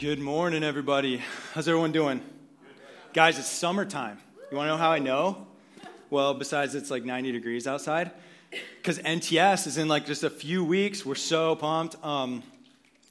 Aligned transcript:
Good 0.00 0.18
morning, 0.18 0.64
everybody. 0.64 1.20
How's 1.52 1.68
everyone 1.68 1.92
doing? 1.92 2.22
Guys, 3.12 3.38
it's 3.38 3.50
summertime. 3.50 4.16
You 4.50 4.56
want 4.56 4.68
to 4.68 4.70
know 4.70 4.78
how 4.78 4.90
I 4.90 4.98
know? 4.98 5.46
Well, 6.08 6.32
besides 6.32 6.74
it's 6.74 6.90
like 6.90 7.04
90 7.04 7.32
degrees 7.32 7.66
outside, 7.66 8.10
because 8.78 8.98
NTS 8.98 9.66
is 9.66 9.76
in 9.76 9.88
like 9.88 10.06
just 10.06 10.24
a 10.24 10.30
few 10.30 10.64
weeks. 10.64 11.04
We're 11.04 11.16
so 11.16 11.54
pumped. 11.54 12.02
Um, 12.02 12.42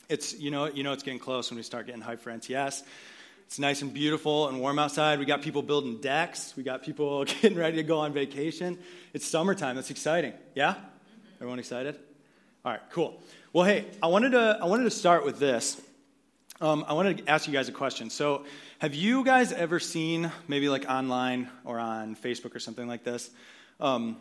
it's 0.09 0.33
you 0.39 0.49
know 0.49 0.65
you 0.65 0.81
know 0.81 0.91
it's 0.91 1.03
getting 1.03 1.19
close 1.19 1.51
when 1.51 1.57
we 1.57 1.61
start 1.61 1.85
getting 1.85 2.01
hyped 2.01 2.21
for 2.21 2.31
NTS. 2.31 2.81
It's 3.45 3.59
nice 3.59 3.83
and 3.83 3.93
beautiful 3.93 4.47
and 4.47 4.59
warm 4.59 4.79
outside. 4.79 5.19
We 5.19 5.25
got 5.25 5.43
people 5.43 5.61
building 5.61 6.01
decks. 6.01 6.55
We 6.57 6.63
got 6.63 6.81
people 6.81 7.23
getting 7.41 7.55
ready 7.55 7.75
to 7.75 7.83
go 7.83 7.99
on 7.99 8.13
vacation. 8.13 8.79
It's 9.13 9.27
summertime. 9.27 9.75
That's 9.75 9.91
exciting. 9.91 10.33
Yeah? 10.55 10.73
Everyone 11.35 11.59
excited? 11.59 11.99
All 12.65 12.71
right, 12.71 12.81
cool. 12.89 13.21
Well, 13.53 13.65
hey, 13.65 13.85
I 14.01 14.07
wanted 14.07 14.31
to 14.31 14.57
I 14.59 14.65
wanted 14.65 14.85
to 14.85 14.89
start 14.89 15.23
with 15.23 15.37
this. 15.37 15.79
Um, 16.61 16.83
I 16.89 16.93
wanted 16.93 17.19
to 17.19 17.29
ask 17.29 17.47
you 17.47 17.53
guys 17.53 17.69
a 17.69 17.71
question. 17.71 18.09
So, 18.09 18.43
have 18.79 18.93
you 18.93 19.23
guys 19.23 19.53
ever 19.53 19.79
seen, 19.79 20.29
maybe 20.49 20.67
like 20.67 20.89
online 20.89 21.47
or 21.63 21.79
on 21.79 22.17
Facebook 22.17 22.53
or 22.53 22.59
something 22.59 22.85
like 22.85 23.05
this, 23.05 23.29
um, 23.79 24.17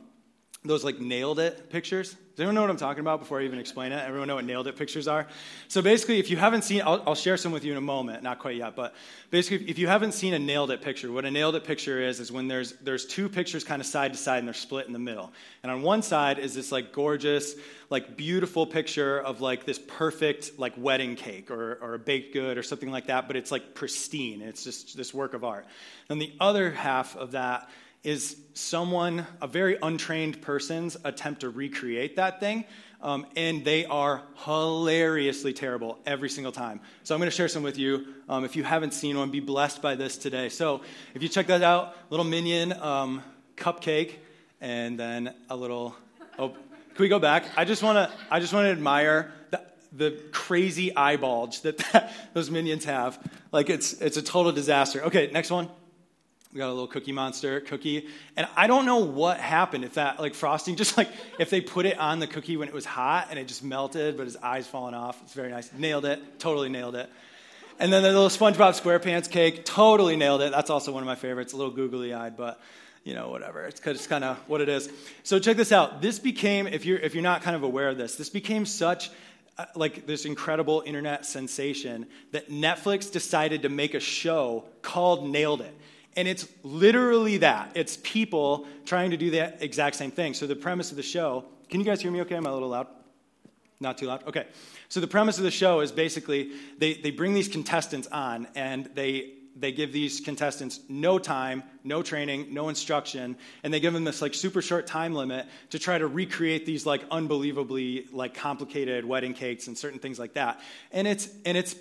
those 0.65 0.85
like 0.85 1.01
nailed 1.01 1.39
it 1.39 1.71
pictures? 1.71 2.17
Does 2.39 2.45
anyone 2.45 2.55
know 2.55 2.61
what 2.61 2.71
I'm 2.71 2.77
talking 2.77 3.01
about 3.01 3.19
before 3.19 3.41
I 3.41 3.45
even 3.47 3.59
explain 3.59 3.91
it? 3.91 4.01
Everyone 4.07 4.29
know 4.29 4.37
what 4.37 4.45
nailed 4.45 4.69
it 4.69 4.77
pictures 4.77 5.09
are? 5.09 5.27
So 5.67 5.83
basically, 5.83 6.21
if 6.21 6.31
you 6.31 6.37
haven't 6.37 6.62
seen, 6.62 6.83
I'll, 6.83 7.03
I'll, 7.05 7.17
share 7.17 7.37
some 7.37 7.51
with 7.51 7.65
you 7.65 7.73
in 7.73 7.79
a 7.79 7.81
moment, 7.81 8.23
not 8.23 8.39
quite 8.39 8.55
yet, 8.55 8.77
but 8.77 8.95
basically, 9.31 9.69
if 9.69 9.77
you 9.77 9.89
haven't 9.89 10.12
seen 10.12 10.34
a 10.34 10.39
nailed 10.39 10.71
it 10.71 10.81
picture, 10.81 11.11
what 11.11 11.25
a 11.25 11.33
nailed 11.33 11.57
it 11.57 11.65
picture 11.65 12.01
is, 12.01 12.21
is 12.21 12.31
when 12.31 12.47
there's, 12.47 12.75
there's 12.75 13.07
two 13.07 13.29
pictures 13.29 13.65
kind 13.65 13.83
of 13.83 13.87
side 13.87 14.12
to 14.12 14.19
side 14.19 14.39
and 14.39 14.47
they're 14.47 14.55
split 14.55 14.87
in 14.87 14.93
the 14.93 15.01
middle. 15.01 15.33
And 15.65 15.73
on 15.73 15.83
one 15.83 16.01
side 16.01 16.39
is 16.39 16.55
this 16.55 16.70
like 16.70 16.93
gorgeous, 16.93 17.56
like 17.91 18.17
beautiful 18.17 18.67
picture 18.67 19.19
of 19.20 19.41
like 19.41 19.65
this 19.65 19.81
perfect 19.81 20.61
like 20.61 20.75
wedding 20.77 21.17
cake 21.17 21.51
or, 21.51 21.79
or 21.83 21.95
a 21.95 21.98
baked 21.98 22.33
good 22.33 22.56
or 22.56 22.62
something 22.62 22.93
like 22.93 23.09
that, 23.09 23.27
but 23.27 23.34
it's 23.34 23.51
like 23.51 23.75
pristine. 23.75 24.43
It's 24.43 24.62
just 24.62 24.97
this 24.97 25.12
work 25.12 25.34
of 25.34 25.43
art. 25.43 25.67
And 26.09 26.20
the 26.20 26.33
other 26.39 26.70
half 26.70 27.17
of 27.17 27.33
that 27.33 27.69
is 28.03 28.37
someone, 28.55 29.27
a 29.41 29.47
very 29.47 29.79
untrained 29.83 30.41
person's 30.43 30.97
attempt 31.05 31.41
to 31.41 31.51
recreate 31.51 32.17
that 32.17 32.41
thing. 32.41 32.65
Um, 33.01 33.27
and 33.37 33.65
they 33.65 33.87
are 33.87 34.23
hilariously 34.45 35.53
terrible 35.53 35.99
every 36.05 36.29
single 36.29 36.51
time. 36.51 36.81
So 37.05 37.15
I'm 37.15 37.21
going 37.21 37.31
to 37.31 37.37
share 37.37 37.47
some 37.47 37.63
with 37.63 37.79
you. 37.79 38.07
Um, 38.29 38.45
if 38.45 38.57
you 38.57 38.65
haven't 38.65 38.93
seen 38.93 39.17
one, 39.17 39.31
be 39.31 39.39
blessed 39.39 39.81
by 39.81 39.95
this 39.95 40.17
today. 40.17 40.49
So 40.49 40.83
if 41.15 41.23
you 41.23 41.29
check 41.29 41.47
that 41.47 41.63
out, 41.63 41.97
little 42.11 42.25
minion 42.25 42.73
um, 42.73 43.23
cupcake, 43.57 44.15
and 44.61 44.99
then 44.99 45.33
a 45.49 45.57
little. 45.57 45.95
Oh, 46.39 46.49
can 46.49 46.59
we 46.99 47.09
go 47.09 47.21
back? 47.21 47.45
I 47.57 47.65
just 47.65 47.85
want 47.85 47.97
to. 47.97 48.17
I 48.31 48.41
just 48.41 48.53
want 48.53 48.65
to 48.67 48.73
admire 48.73 49.33
the, 49.51 49.63
the 49.93 50.11
crazy 50.33 50.95
eye 50.97 51.17
bulge 51.17 51.63
that, 51.63 51.79
that 51.79 52.13
those 52.35 52.51
minions 52.51 52.85
have. 52.87 53.19
Like 53.53 53.71
it's 53.71 53.93
it's 53.95 54.17
a 54.17 54.23
total 54.23 54.51
disaster. 54.51 55.05
Okay, 55.05 55.31
next 55.33 55.53
one. 55.53 55.69
We 56.53 56.59
got 56.59 56.69
a 56.69 56.73
little 56.73 56.87
Cookie 56.87 57.13
Monster 57.13 57.61
cookie. 57.61 58.09
And 58.37 58.49
I 58.57 58.67
don't 58.67 58.87
know 58.87 58.99
what 58.99 59.39
happened 59.39 59.85
if 59.85 59.95
that, 59.95 60.19
like 60.19 60.35
frosting, 60.35 60.77
just 60.83 60.97
like 60.97 61.11
if 61.39 61.51
they 61.51 61.61
put 61.61 61.85
it 61.85 61.99
on 61.99 62.21
the 62.21 62.27
cookie 62.27 62.57
when 62.57 62.69
it 62.69 62.75
was 62.75 62.85
hot 62.85 63.29
and 63.31 63.39
it 63.39 63.49
just 63.49 63.63
melted, 63.63 64.17
but 64.17 64.25
his 64.25 64.37
eyes 64.37 64.67
falling 64.67 64.95
off. 64.95 65.21
It's 65.23 65.35
very 65.35 65.51
nice. 65.51 65.71
Nailed 65.73 66.05
it. 66.07 66.39
Totally 66.39 66.69
nailed 66.69 66.97
it. 66.97 67.11
And 67.79 67.93
then 67.93 68.03
the 68.03 68.09
little 68.09 68.29
SpongeBob 68.29 68.81
SquarePants 68.81 69.31
cake. 69.31 69.65
Totally 69.65 70.17
nailed 70.17 70.41
it. 70.41 70.51
That's 70.51 70.71
also 70.71 70.91
one 70.91 71.03
of 71.03 71.07
my 71.07 71.15
favorites. 71.15 71.53
A 71.53 71.57
little 71.57 71.73
googly 71.73 72.15
eyed, 72.15 72.37
but 72.37 72.61
you 73.05 73.15
know, 73.15 73.29
whatever. 73.29 73.65
It's, 73.65 73.81
it's 73.87 74.07
kind 74.07 74.25
of 74.25 74.37
what 74.49 74.61
it 74.61 74.69
is. 74.69 74.91
So 75.23 75.39
check 75.39 75.57
this 75.57 75.71
out. 75.71 76.03
This 76.03 76.19
became, 76.19 76.67
if 76.67 76.85
you're, 76.85 76.99
if 76.99 77.15
you're 77.15 77.23
not 77.23 77.43
kind 77.43 77.57
of 77.57 77.63
aware 77.63 77.89
of 77.89 77.97
this, 77.97 78.17
this 78.17 78.29
became 78.29 78.67
such 78.67 79.11
uh, 79.57 79.65
like 79.75 80.07
this 80.07 80.25
incredible 80.25 80.83
internet 80.85 81.25
sensation 81.25 82.07
that 82.33 82.51
Netflix 82.51 83.11
decided 83.11 83.63
to 83.63 83.69
make 83.69 83.95
a 83.95 84.01
show 84.01 84.65
called 84.83 85.29
Nailed 85.29 85.61
It. 85.61 85.75
And 86.19 86.27
it's 86.27 86.48
literally 86.64 87.36
that. 87.36 87.70
It's 87.77 87.97
people 88.02 88.66
trying 88.84 89.12
to 89.12 89.16
do 89.16 89.30
the 89.30 89.55
exact 89.62 89.94
same 89.94 90.11
thing. 90.11 90.34
So 90.34 90.48
the 90.48 90.56
premise 90.56 90.90
of 90.90 90.96
the 90.96 91.02
show, 91.05 91.45
can 91.68 91.79
you 91.79 91.86
guys 91.86 92.01
hear 92.01 92.11
me 92.11 92.20
okay? 92.23 92.34
Am 92.34 92.45
I 92.45 92.51
a 92.51 92.52
little 92.52 92.70
loud? 92.70 92.89
Not 93.79 93.98
too 93.98 94.06
loud? 94.06 94.27
Okay. 94.27 94.45
So 94.89 94.98
the 94.98 95.07
premise 95.07 95.39
of 95.39 95.45
the 95.45 95.52
show 95.52 95.78
is 95.78 95.92
basically 95.92 96.51
they, 96.77 96.95
they 96.95 97.12
bring 97.12 97.34
these 97.34 97.46
contestants 97.46 98.08
on 98.08 98.48
and 98.57 98.90
they 98.96 99.34
they 99.55 99.73
give 99.73 99.92
these 99.92 100.20
contestants 100.20 100.80
no 100.89 101.18
time, 101.18 101.62
no 101.83 102.02
training, 102.02 102.52
no 102.52 102.68
instruction, 102.68 103.36
and 103.62 103.74
they 103.74 103.80
give 103.80 103.92
them 103.92 104.05
this 104.05 104.23
like 104.23 104.34
super 104.34 104.62
short 104.62 104.86
time 104.86 105.14
limit 105.14 105.46
to 105.70 105.78
try 105.78 105.98
to 105.98 106.07
recreate 106.07 106.64
these 106.67 106.86
like 106.86 107.02
unbelievably 107.11 108.07
like 108.12 108.34
complicated 108.34 109.05
wedding 109.05 109.34
cakes 109.34 109.67
and 109.67 109.77
certain 109.77 109.98
things 109.98 110.18
like 110.18 110.34
that. 110.34 110.61
And 110.90 111.07
it's 111.07 111.28
and 111.45 111.57
it's 111.57 111.74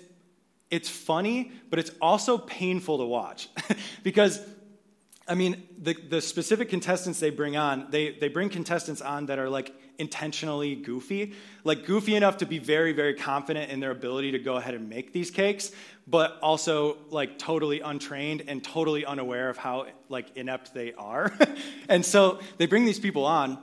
it's 0.70 0.88
funny, 0.88 1.52
but 1.70 1.78
it's 1.78 1.90
also 2.00 2.38
painful 2.38 2.98
to 2.98 3.04
watch 3.04 3.48
because 4.02 4.40
I 5.28 5.34
mean, 5.34 5.68
the, 5.78 5.92
the 5.92 6.22
specific 6.22 6.70
contestants 6.70 7.20
they 7.20 7.28
bring 7.28 7.56
on, 7.58 7.88
they, 7.90 8.12
they 8.12 8.28
bring 8.28 8.48
contestants 8.48 9.02
on 9.02 9.26
that 9.26 9.38
are 9.38 9.50
like 9.50 9.74
intentionally 9.98 10.74
goofy, 10.74 11.34
like 11.64 11.84
goofy 11.84 12.14
enough 12.14 12.38
to 12.38 12.46
be 12.46 12.58
very, 12.58 12.94
very 12.94 13.12
confident 13.12 13.70
in 13.70 13.78
their 13.78 13.90
ability 13.90 14.32
to 14.32 14.38
go 14.38 14.56
ahead 14.56 14.72
and 14.72 14.88
make 14.88 15.12
these 15.12 15.30
cakes, 15.30 15.70
but 16.06 16.38
also 16.40 16.96
like 17.10 17.38
totally 17.38 17.80
untrained 17.80 18.44
and 18.48 18.64
totally 18.64 19.04
unaware 19.04 19.50
of 19.50 19.58
how 19.58 19.86
like 20.08 20.34
inept 20.34 20.72
they 20.72 20.94
are. 20.94 21.30
and 21.90 22.06
so 22.06 22.38
they 22.56 22.64
bring 22.64 22.86
these 22.86 22.98
people 22.98 23.26
on 23.26 23.58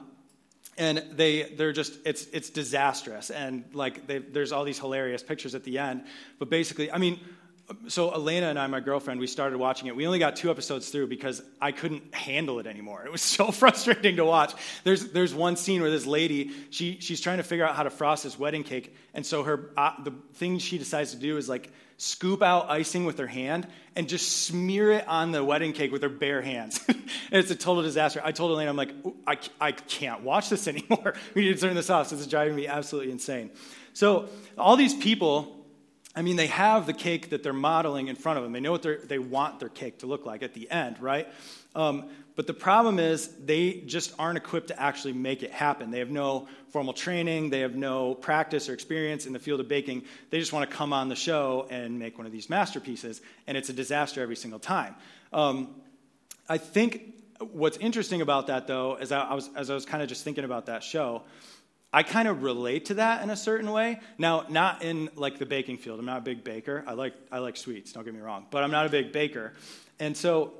and 0.78 1.04
they 1.12 1.44
they're 1.44 1.72
just 1.72 1.98
it's 2.06 2.26
it's 2.28 2.50
disastrous. 2.50 3.30
And 3.30 3.64
like 3.74 4.08
there's 4.08 4.52
all 4.52 4.64
these 4.64 4.80
hilarious 4.80 5.24
pictures 5.24 5.56
at 5.56 5.64
the 5.64 5.78
end. 5.80 6.04
But 6.40 6.50
basically 6.50 6.92
i 6.92 6.98
mean 6.98 7.20
so 7.88 8.14
elena 8.14 8.48
and 8.48 8.60
i 8.60 8.68
my 8.68 8.80
girlfriend 8.80 9.20
we 9.20 9.28
started 9.28 9.58
watching 9.58 9.88
it. 9.88 9.96
We 9.96 10.06
only 10.06 10.20
got 10.20 10.36
two 10.36 10.52
episodes 10.52 10.90
through 10.90 11.08
because 11.08 11.42
i 11.62 11.72
couldn't 11.72 12.14
handle 12.14 12.60
it 12.60 12.68
anymore. 12.68 13.04
It 13.06 13.12
was 13.12 13.22
so 13.38 13.52
frustrating 13.52 14.18
to 14.18 14.26
watch. 14.26 14.54
There's 14.84 15.12
there's 15.12 15.34
one 15.34 15.56
scene 15.56 15.82
where 15.82 15.92
this 15.92 16.06
lady 16.06 16.52
she 16.70 17.00
she's 17.00 17.22
trying 17.22 17.38
to 17.38 17.44
figure 17.44 17.66
out 17.66 17.76
how 17.76 17.84
to 17.84 17.90
frost 17.90 18.24
this 18.24 18.38
wedding 18.38 18.64
cake. 18.64 18.96
And 19.14 19.26
so 19.26 19.44
her 19.44 19.72
uh, 19.78 19.92
the 20.04 20.14
thing 20.34 20.60
she 20.60 20.78
decides 20.78 21.12
to 21.12 21.18
do 21.18 21.38
is 21.38 21.48
like 21.48 21.72
scoop 21.98 22.42
out 22.42 22.70
icing 22.70 23.06
with 23.06 23.18
her 23.20 23.28
hand 23.28 23.68
and 23.96 24.10
just 24.10 24.44
smear 24.44 24.92
it 24.92 25.08
on 25.08 25.32
the 25.32 25.44
wedding 25.44 25.72
cake 25.74 25.92
with 25.92 26.02
her 26.02 26.10
bare 26.10 26.42
hands. 26.42 26.84
and 26.88 26.98
it's 27.32 27.52
a 27.52 27.56
total 27.56 27.84
disaster. 27.84 28.22
I 28.24 28.32
told 28.32 28.52
Elaine, 28.52 28.68
I'm 28.68 28.76
like, 28.76 28.92
I, 29.26 29.38
I 29.60 29.72
can't 29.72 30.22
watch 30.22 30.50
this 30.50 30.68
anymore. 30.68 31.14
we 31.34 31.44
need 31.44 31.56
to 31.56 31.62
turn 31.62 31.76
this 31.76 31.90
off. 31.90 32.08
So 32.08 32.16
is 32.16 32.28
driving 32.28 32.56
me 32.56 32.68
absolutely 32.68 33.12
insane. 33.12 33.52
So 33.94 34.28
all 34.58 34.76
these 34.76 34.94
people, 34.94 35.65
I 36.16 36.22
mean, 36.22 36.38
they 36.38 36.48
have 36.48 36.86
the 36.86 36.94
cake 36.94 37.32
that 37.32 37.44
they're 37.44 37.54
modeling 37.54 38.08
in 38.08 38.16
front 38.16 38.38
of 38.38 38.44
them. 38.44 38.54
They 38.54 38.62
know 38.62 38.72
what 38.72 39.10
they 39.10 39.20
want 39.20 39.60
their 39.60 39.70
cake 39.70 40.00
to 40.00 40.06
look 40.06 40.26
like 40.26 40.44
at 40.44 40.54
the 40.54 40.70
end, 40.72 41.02
right? 41.02 41.28
Um, 41.76 42.06
but 42.36 42.48
the 42.48 42.54
problem 42.54 43.00
is 43.00 43.28
they 43.46 43.82
just 43.86 44.14
aren't 44.20 44.38
equipped 44.38 44.68
to 44.68 44.82
actually 44.82 45.14
make 45.14 45.44
it 45.44 45.52
happen. 45.52 45.92
They 45.92 46.00
have 46.00 46.12
no 46.12 46.48
formal 46.70 46.94
training, 46.94 47.50
they 47.50 47.62
have 47.62 47.76
no 47.76 48.16
practice 48.16 48.68
or 48.68 48.74
experience 48.74 49.26
in 49.26 49.34
the 49.34 49.40
field 49.40 49.62
of 49.62 49.68
baking. 49.68 50.04
They 50.30 50.40
just 50.40 50.52
want 50.52 50.70
to 50.70 50.76
come 50.76 50.92
on 50.92 51.08
the 51.08 51.16
show 51.16 51.68
and 51.70 51.98
make 51.98 52.18
one 52.18 52.28
of 52.28 52.34
these 52.34 52.50
masterpieces, 52.50 53.22
and 53.48 53.58
it's 53.58 53.70
a 53.70 53.74
disaster 53.74 54.22
every 54.22 54.36
single 54.36 54.60
time. 54.60 54.96
Um, 55.32 55.76
I 56.50 56.58
think 56.58 57.14
what's 57.40 57.78
interesting 57.78 58.22
about 58.22 58.48
that, 58.48 58.68
though, 58.68 58.98
is 58.98 59.12
I 59.12 59.34
was, 59.34 59.50
as 59.56 59.70
I 59.70 59.74
was 59.74 59.86
kind 59.86 60.04
of 60.04 60.10
just 60.10 60.24
thinking 60.24 60.44
about 60.44 60.66
that 60.66 60.84
show, 60.84 61.24
I 61.96 62.04
kind 62.04 62.28
of 62.28 62.44
relate 62.44 62.88
to 62.88 62.96
that 62.96 63.24
in 63.24 63.30
a 63.30 63.38
certain 63.38 63.72
way. 63.72 64.02
Now, 64.18 64.46
not 64.50 64.84
in 64.84 65.10
like 65.16 65.40
the 65.40 65.46
baking 65.46 65.78
field. 65.78 65.98
I'm 65.98 66.06
not 66.06 66.18
a 66.18 66.22
big 66.22 66.44
baker. 66.44 66.84
I 66.86 66.92
like 66.92 67.14
I 67.32 67.38
like 67.38 67.56
sweets. 67.56 67.94
Don't 67.94 68.04
get 68.04 68.14
me 68.14 68.20
wrong, 68.20 68.48
but 68.52 68.64
I'm 68.64 68.72
not 68.72 68.86
a 68.86 68.90
big 68.90 69.14
baker. 69.14 69.54
And 69.98 70.16
so 70.18 70.52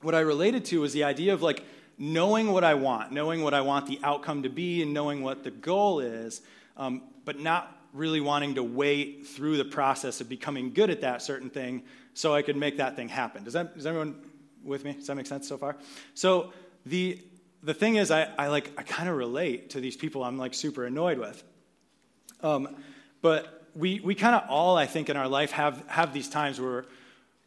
what 0.00 0.14
I 0.14 0.20
related 0.20 0.64
to 0.66 0.80
was 0.80 0.92
the 0.92 1.02
idea 1.02 1.34
of 1.34 1.42
like 1.42 1.64
knowing 1.98 2.52
what 2.52 2.62
I 2.62 2.74
want, 2.74 3.10
knowing 3.10 3.42
what 3.42 3.52
I 3.52 3.62
want 3.62 3.86
the 3.86 3.98
outcome 4.04 4.44
to 4.44 4.48
be, 4.48 4.80
and 4.80 4.94
knowing 4.94 5.22
what 5.22 5.42
the 5.42 5.50
goal 5.50 5.98
is, 5.98 6.40
um, 6.76 7.02
but 7.24 7.40
not 7.40 7.76
really 7.92 8.20
wanting 8.20 8.54
to 8.54 8.62
wait 8.62 9.26
through 9.26 9.56
the 9.56 9.64
process 9.64 10.20
of 10.20 10.28
becoming 10.28 10.72
good 10.72 10.88
at 10.88 11.00
that 11.00 11.20
certain 11.20 11.50
thing 11.50 11.82
so 12.14 12.32
I 12.32 12.42
could 12.42 12.56
make 12.56 12.76
that 12.76 12.94
thing 12.94 13.08
happen. 13.08 13.42
Does 13.42 13.54
that, 13.54 13.72
is 13.74 13.86
everyone 13.86 14.14
with 14.62 14.84
me? 14.84 14.92
Does 14.92 15.08
that 15.08 15.16
make 15.16 15.26
sense 15.26 15.48
so 15.48 15.58
far? 15.58 15.76
So 16.14 16.52
the, 16.86 17.20
the 17.62 17.74
thing 17.74 17.96
is, 17.96 18.10
I, 18.10 18.28
I 18.38 18.48
like, 18.48 18.72
I 18.78 18.82
kind 18.82 19.08
of 19.08 19.16
relate 19.16 19.70
to 19.70 19.80
these 19.80 19.96
people 19.96 20.24
I'm 20.24 20.38
like 20.38 20.54
super 20.54 20.84
annoyed 20.84 21.18
with. 21.18 21.42
Um, 22.42 22.68
but 23.20 23.66
we, 23.74 24.00
we 24.00 24.14
kind 24.14 24.34
of 24.34 24.44
all, 24.48 24.76
I 24.76 24.86
think, 24.86 25.10
in 25.10 25.16
our 25.16 25.28
life 25.28 25.52
have, 25.52 25.84
have 25.88 26.12
these 26.12 26.28
times 26.28 26.60
where 26.60 26.86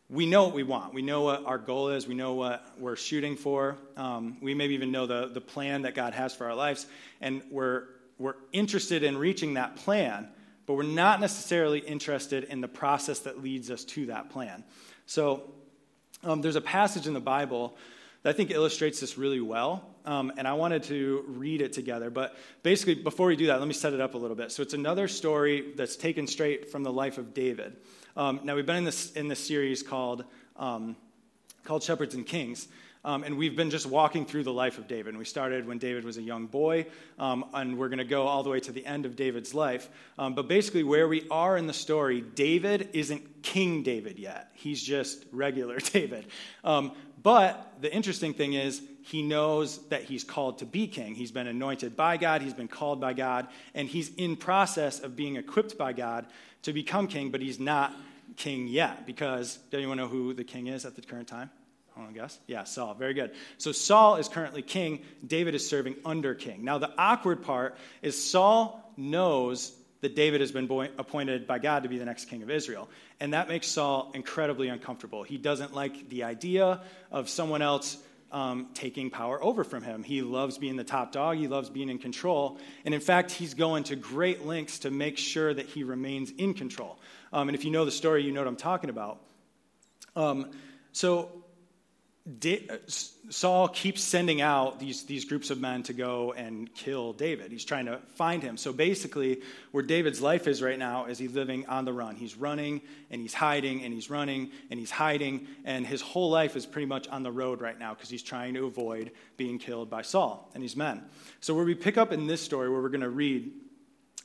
we 0.10 0.26
know 0.26 0.44
what 0.44 0.54
we 0.54 0.64
want. 0.64 0.94
We 0.94 1.02
know 1.02 1.22
what 1.22 1.46
our 1.46 1.58
goal 1.58 1.90
is. 1.90 2.08
We 2.08 2.14
know 2.14 2.34
what 2.36 2.64
we're 2.78 2.96
shooting 2.96 3.36
for. 3.36 3.78
Um, 3.98 4.38
we 4.42 4.54
maybe 4.54 4.76
even 4.76 4.92
know 4.92 5.08
the, 5.08 5.28
the 5.28 5.42
plan 5.42 5.84
that 5.84 5.96
God 5.96 6.14
has 6.14 6.36
for 6.36 6.46
our 6.46 6.56
lives. 6.56 6.86
And 7.20 7.42
we're, 7.50 7.86
we're 8.20 8.36
interested 8.52 9.02
in 9.02 9.18
reaching 9.18 9.56
that 9.56 9.78
plan, 9.78 10.30
but 10.68 10.76
we're 10.76 10.84
not 10.84 11.20
necessarily 11.20 11.80
interested 11.80 12.44
in 12.44 12.62
the 12.62 12.68
process 12.68 13.20
that 13.20 13.42
leads 13.42 13.72
us 13.72 13.84
to 13.86 14.06
that 14.08 14.30
plan. 14.30 14.64
So 15.08 15.52
um, 16.24 16.42
there's 16.42 16.56
a 16.56 16.62
passage 16.62 17.08
in 17.08 17.14
the 17.14 17.20
Bible 17.20 17.76
that 18.24 18.30
I 18.30 18.34
think 18.34 18.52
illustrates 18.52 19.00
this 19.00 19.18
really 19.18 19.42
well. 19.42 19.90
Um, 20.06 20.34
and 20.38 20.48
I 20.48 20.54
wanted 20.54 20.84
to 20.84 21.24
read 21.28 21.62
it 21.62 21.72
together. 21.72 22.10
But 22.10 22.36
basically, 22.62 22.96
before 22.96 23.28
we 23.28 23.36
do 23.36 23.48
that, 23.48 23.60
let 23.60 23.68
me 23.68 23.74
set 23.74 23.94
it 23.94 24.02
up 24.02 24.16
a 24.16 24.18
little 24.18 24.36
bit. 24.36 24.52
So 24.52 24.64
it's 24.64 24.74
another 24.74 25.08
story 25.08 25.74
that's 25.76 25.96
taken 25.96 26.28
straight 26.28 26.70
from 26.72 26.84
the 26.84 26.92
life 26.92 27.18
of 27.18 27.34
David. 27.34 27.78
Um, 28.18 28.42
now, 28.44 28.56
we've 28.56 28.66
been 28.66 28.78
in 28.78 28.84
this, 28.84 29.12
in 29.14 29.28
this 29.28 29.40
series 29.40 29.84
called, 29.84 30.26
um, 30.58 30.96
called 31.64 31.84
Shepherds 31.84 32.16
and 32.16 32.26
Kings. 32.26 32.68
Um, 33.06 33.24
and 33.24 33.38
we've 33.38 33.56
been 33.56 33.70
just 33.70 33.86
walking 33.86 34.26
through 34.26 34.44
the 34.44 34.54
life 34.54 34.78
of 34.78 34.88
David. 34.88 35.10
And 35.10 35.18
we 35.18 35.26
started 35.26 35.68
when 35.68 35.78
David 35.78 36.06
was 36.06 36.18
a 36.18 36.22
young 36.22 36.46
boy, 36.46 36.86
um, 37.20 37.46
and 37.54 37.78
we're 37.78 37.90
going 37.90 37.98
to 37.98 38.06
go 38.06 38.28
all 38.28 38.44
the 38.44 38.50
way 38.50 38.60
to 38.62 38.72
the 38.72 38.86
end 38.86 39.06
of 39.06 39.16
David's 39.16 39.54
life. 39.54 39.90
Um, 40.18 40.36
but 40.36 40.48
basically, 40.48 40.84
where 40.84 41.08
we 41.08 41.28
are 41.30 41.58
in 41.58 41.68
the 41.68 41.74
story, 41.74 42.22
David 42.22 42.90
isn't 42.94 43.44
King 43.44 43.84
David 43.84 44.20
yet. 44.20 44.52
He's 44.54 44.82
just 44.82 45.26
regular 45.32 45.80
David. 45.80 46.28
Um, 46.64 46.94
but 47.22 47.74
the 47.82 47.94
interesting 47.94 48.34
thing 48.34 48.54
is, 48.54 48.82
he 49.06 49.22
knows 49.22 49.86
that 49.88 50.04
he's 50.04 50.24
called 50.24 50.60
to 50.60 50.66
be 50.66 50.88
king. 50.88 51.14
He's 51.14 51.32
been 51.32 51.48
anointed 51.48 51.98
by 51.98 52.16
God, 52.16 52.42
he's 52.42 52.54
been 52.54 52.70
called 52.70 53.02
by 53.02 53.14
God, 53.14 53.48
and 53.74 53.88
he's 53.88 54.14
in 54.16 54.38
process 54.38 55.00
of 55.00 55.16
being 55.16 55.36
equipped 55.36 55.78
by 55.78 55.92
God 55.92 56.26
to 56.64 56.72
become 56.72 57.08
king, 57.08 57.30
but 57.30 57.42
he's 57.42 57.60
not 57.60 57.94
king 58.38 58.68
yet 58.68 59.06
because, 59.06 59.58
do 59.72 59.78
anyone 59.78 59.98
know 59.98 60.08
who 60.08 60.34
the 60.34 60.46
king 60.46 60.68
is 60.68 60.86
at 60.86 60.96
the 60.96 61.02
current 61.02 61.28
time? 61.28 61.50
I 61.96 62.00
want 62.00 62.14
to 62.14 62.20
guess? 62.20 62.40
Yeah, 62.48 62.64
Saul. 62.64 62.94
Very 62.96 63.14
good. 63.14 63.32
So 63.58 63.72
Saul 63.72 64.16
is 64.16 64.28
currently 64.28 64.62
king. 64.62 65.02
David 65.26 65.54
is 65.54 65.68
serving 65.68 65.96
under 66.06 66.34
king. 66.34 66.64
Now, 66.64 66.80
the 66.80 66.92
awkward 66.98 67.44
part 67.44 67.78
is 68.02 68.22
Saul 68.22 68.92
knows 68.98 69.76
that 70.02 70.16
David 70.16 70.42
has 70.42 70.52
been 70.52 70.70
appointed 70.98 71.48
by 71.48 71.60
God 71.60 71.84
to 71.84 71.90
be 71.90 71.98
the 71.98 72.06
next 72.06 72.26
king 72.26 72.44
of 72.44 72.50
Israel. 72.50 72.90
And 73.20 73.34
that 73.34 73.48
makes 73.48 73.68
Saul 73.68 74.12
incredibly 74.14 74.68
uncomfortable. 74.68 75.24
He 75.24 75.38
doesn't 75.38 75.74
like 75.74 76.10
the 76.10 76.24
idea 76.24 76.82
of 77.12 77.30
someone 77.30 77.62
else 77.62 77.98
um, 78.34 78.70
taking 78.74 79.12
power 79.12 79.42
over 79.42 79.64
from 79.64 79.84
him. 79.84 80.04
He 80.04 80.24
loves 80.24 80.58
being 80.58 80.76
the 80.76 80.84
top 80.84 81.12
dog, 81.12 81.38
he 81.38 81.48
loves 81.48 81.70
being 81.70 81.90
in 81.90 82.00
control. 82.00 82.58
And 82.84 82.94
in 82.94 83.00
fact, 83.00 83.32
he's 83.32 83.54
going 83.54 83.86
to 83.86 83.96
great 83.96 84.46
lengths 84.46 84.80
to 84.80 84.92
make 84.92 85.18
sure 85.18 85.54
that 85.54 85.68
he 85.68 85.84
remains 85.84 86.32
in 86.32 86.56
control. 86.56 87.00
Um, 87.32 87.48
and 87.48 87.56
if 87.56 87.64
you 87.64 87.72
know 87.72 87.86
the 87.86 87.92
story, 87.92 88.24
you 88.24 88.32
know 88.32 88.42
what 88.42 88.48
I'm 88.48 88.56
talking 88.56 88.90
about. 88.90 89.22
Um, 90.16 90.52
so 90.92 91.43
Saul 93.30 93.68
keeps 93.68 94.02
sending 94.02 94.40
out 94.40 94.80
these, 94.80 95.04
these 95.04 95.26
groups 95.26 95.50
of 95.50 95.60
men 95.60 95.84
to 95.84 95.94
go 95.94 96.32
and 96.32 96.74
kill 96.74 97.12
David. 97.12 97.52
He's 97.52 97.66
trying 97.66 97.88
to 97.88 98.00
find 98.16 98.42
him. 98.42 98.56
So 98.56 98.72
basically, 98.72 99.42
where 99.72 99.84
David's 99.84 100.22
life 100.22 100.48
is 100.48 100.62
right 100.62 100.80
now 100.80 101.06
is 101.06 101.18
he's 101.18 101.34
living 101.34 101.66
on 101.68 101.84
the 101.84 101.92
run. 101.92 102.16
He's 102.16 102.38
running 102.38 102.82
and 103.12 103.20
he's 103.20 103.34
hiding 103.34 103.84
and 103.84 103.94
he's 103.94 104.10
running 104.10 104.52
and 104.72 104.80
he's 104.80 104.92
hiding. 104.92 105.48
And 105.66 105.86
his 105.86 106.02
whole 106.02 106.30
life 106.30 106.56
is 106.56 106.66
pretty 106.66 106.86
much 106.86 107.10
on 107.10 107.24
the 107.24 107.32
road 107.32 107.60
right 107.60 107.78
now 107.78 107.94
because 107.94 108.10
he's 108.10 108.24
trying 108.24 108.54
to 108.54 108.68
avoid 108.68 109.12
being 109.36 109.60
killed 109.60 109.90
by 109.90 110.02
Saul 110.02 110.50
and 110.54 110.64
his 110.64 110.78
men. 110.78 111.04
So, 111.42 111.54
where 111.54 111.66
we 111.66 111.76
pick 111.76 111.98
up 111.98 112.14
in 112.14 112.26
this 112.26 112.42
story, 112.42 112.70
where 112.70 112.82
we're 112.82 112.88
going 112.88 113.02
to 113.02 113.10
read, 113.10 113.52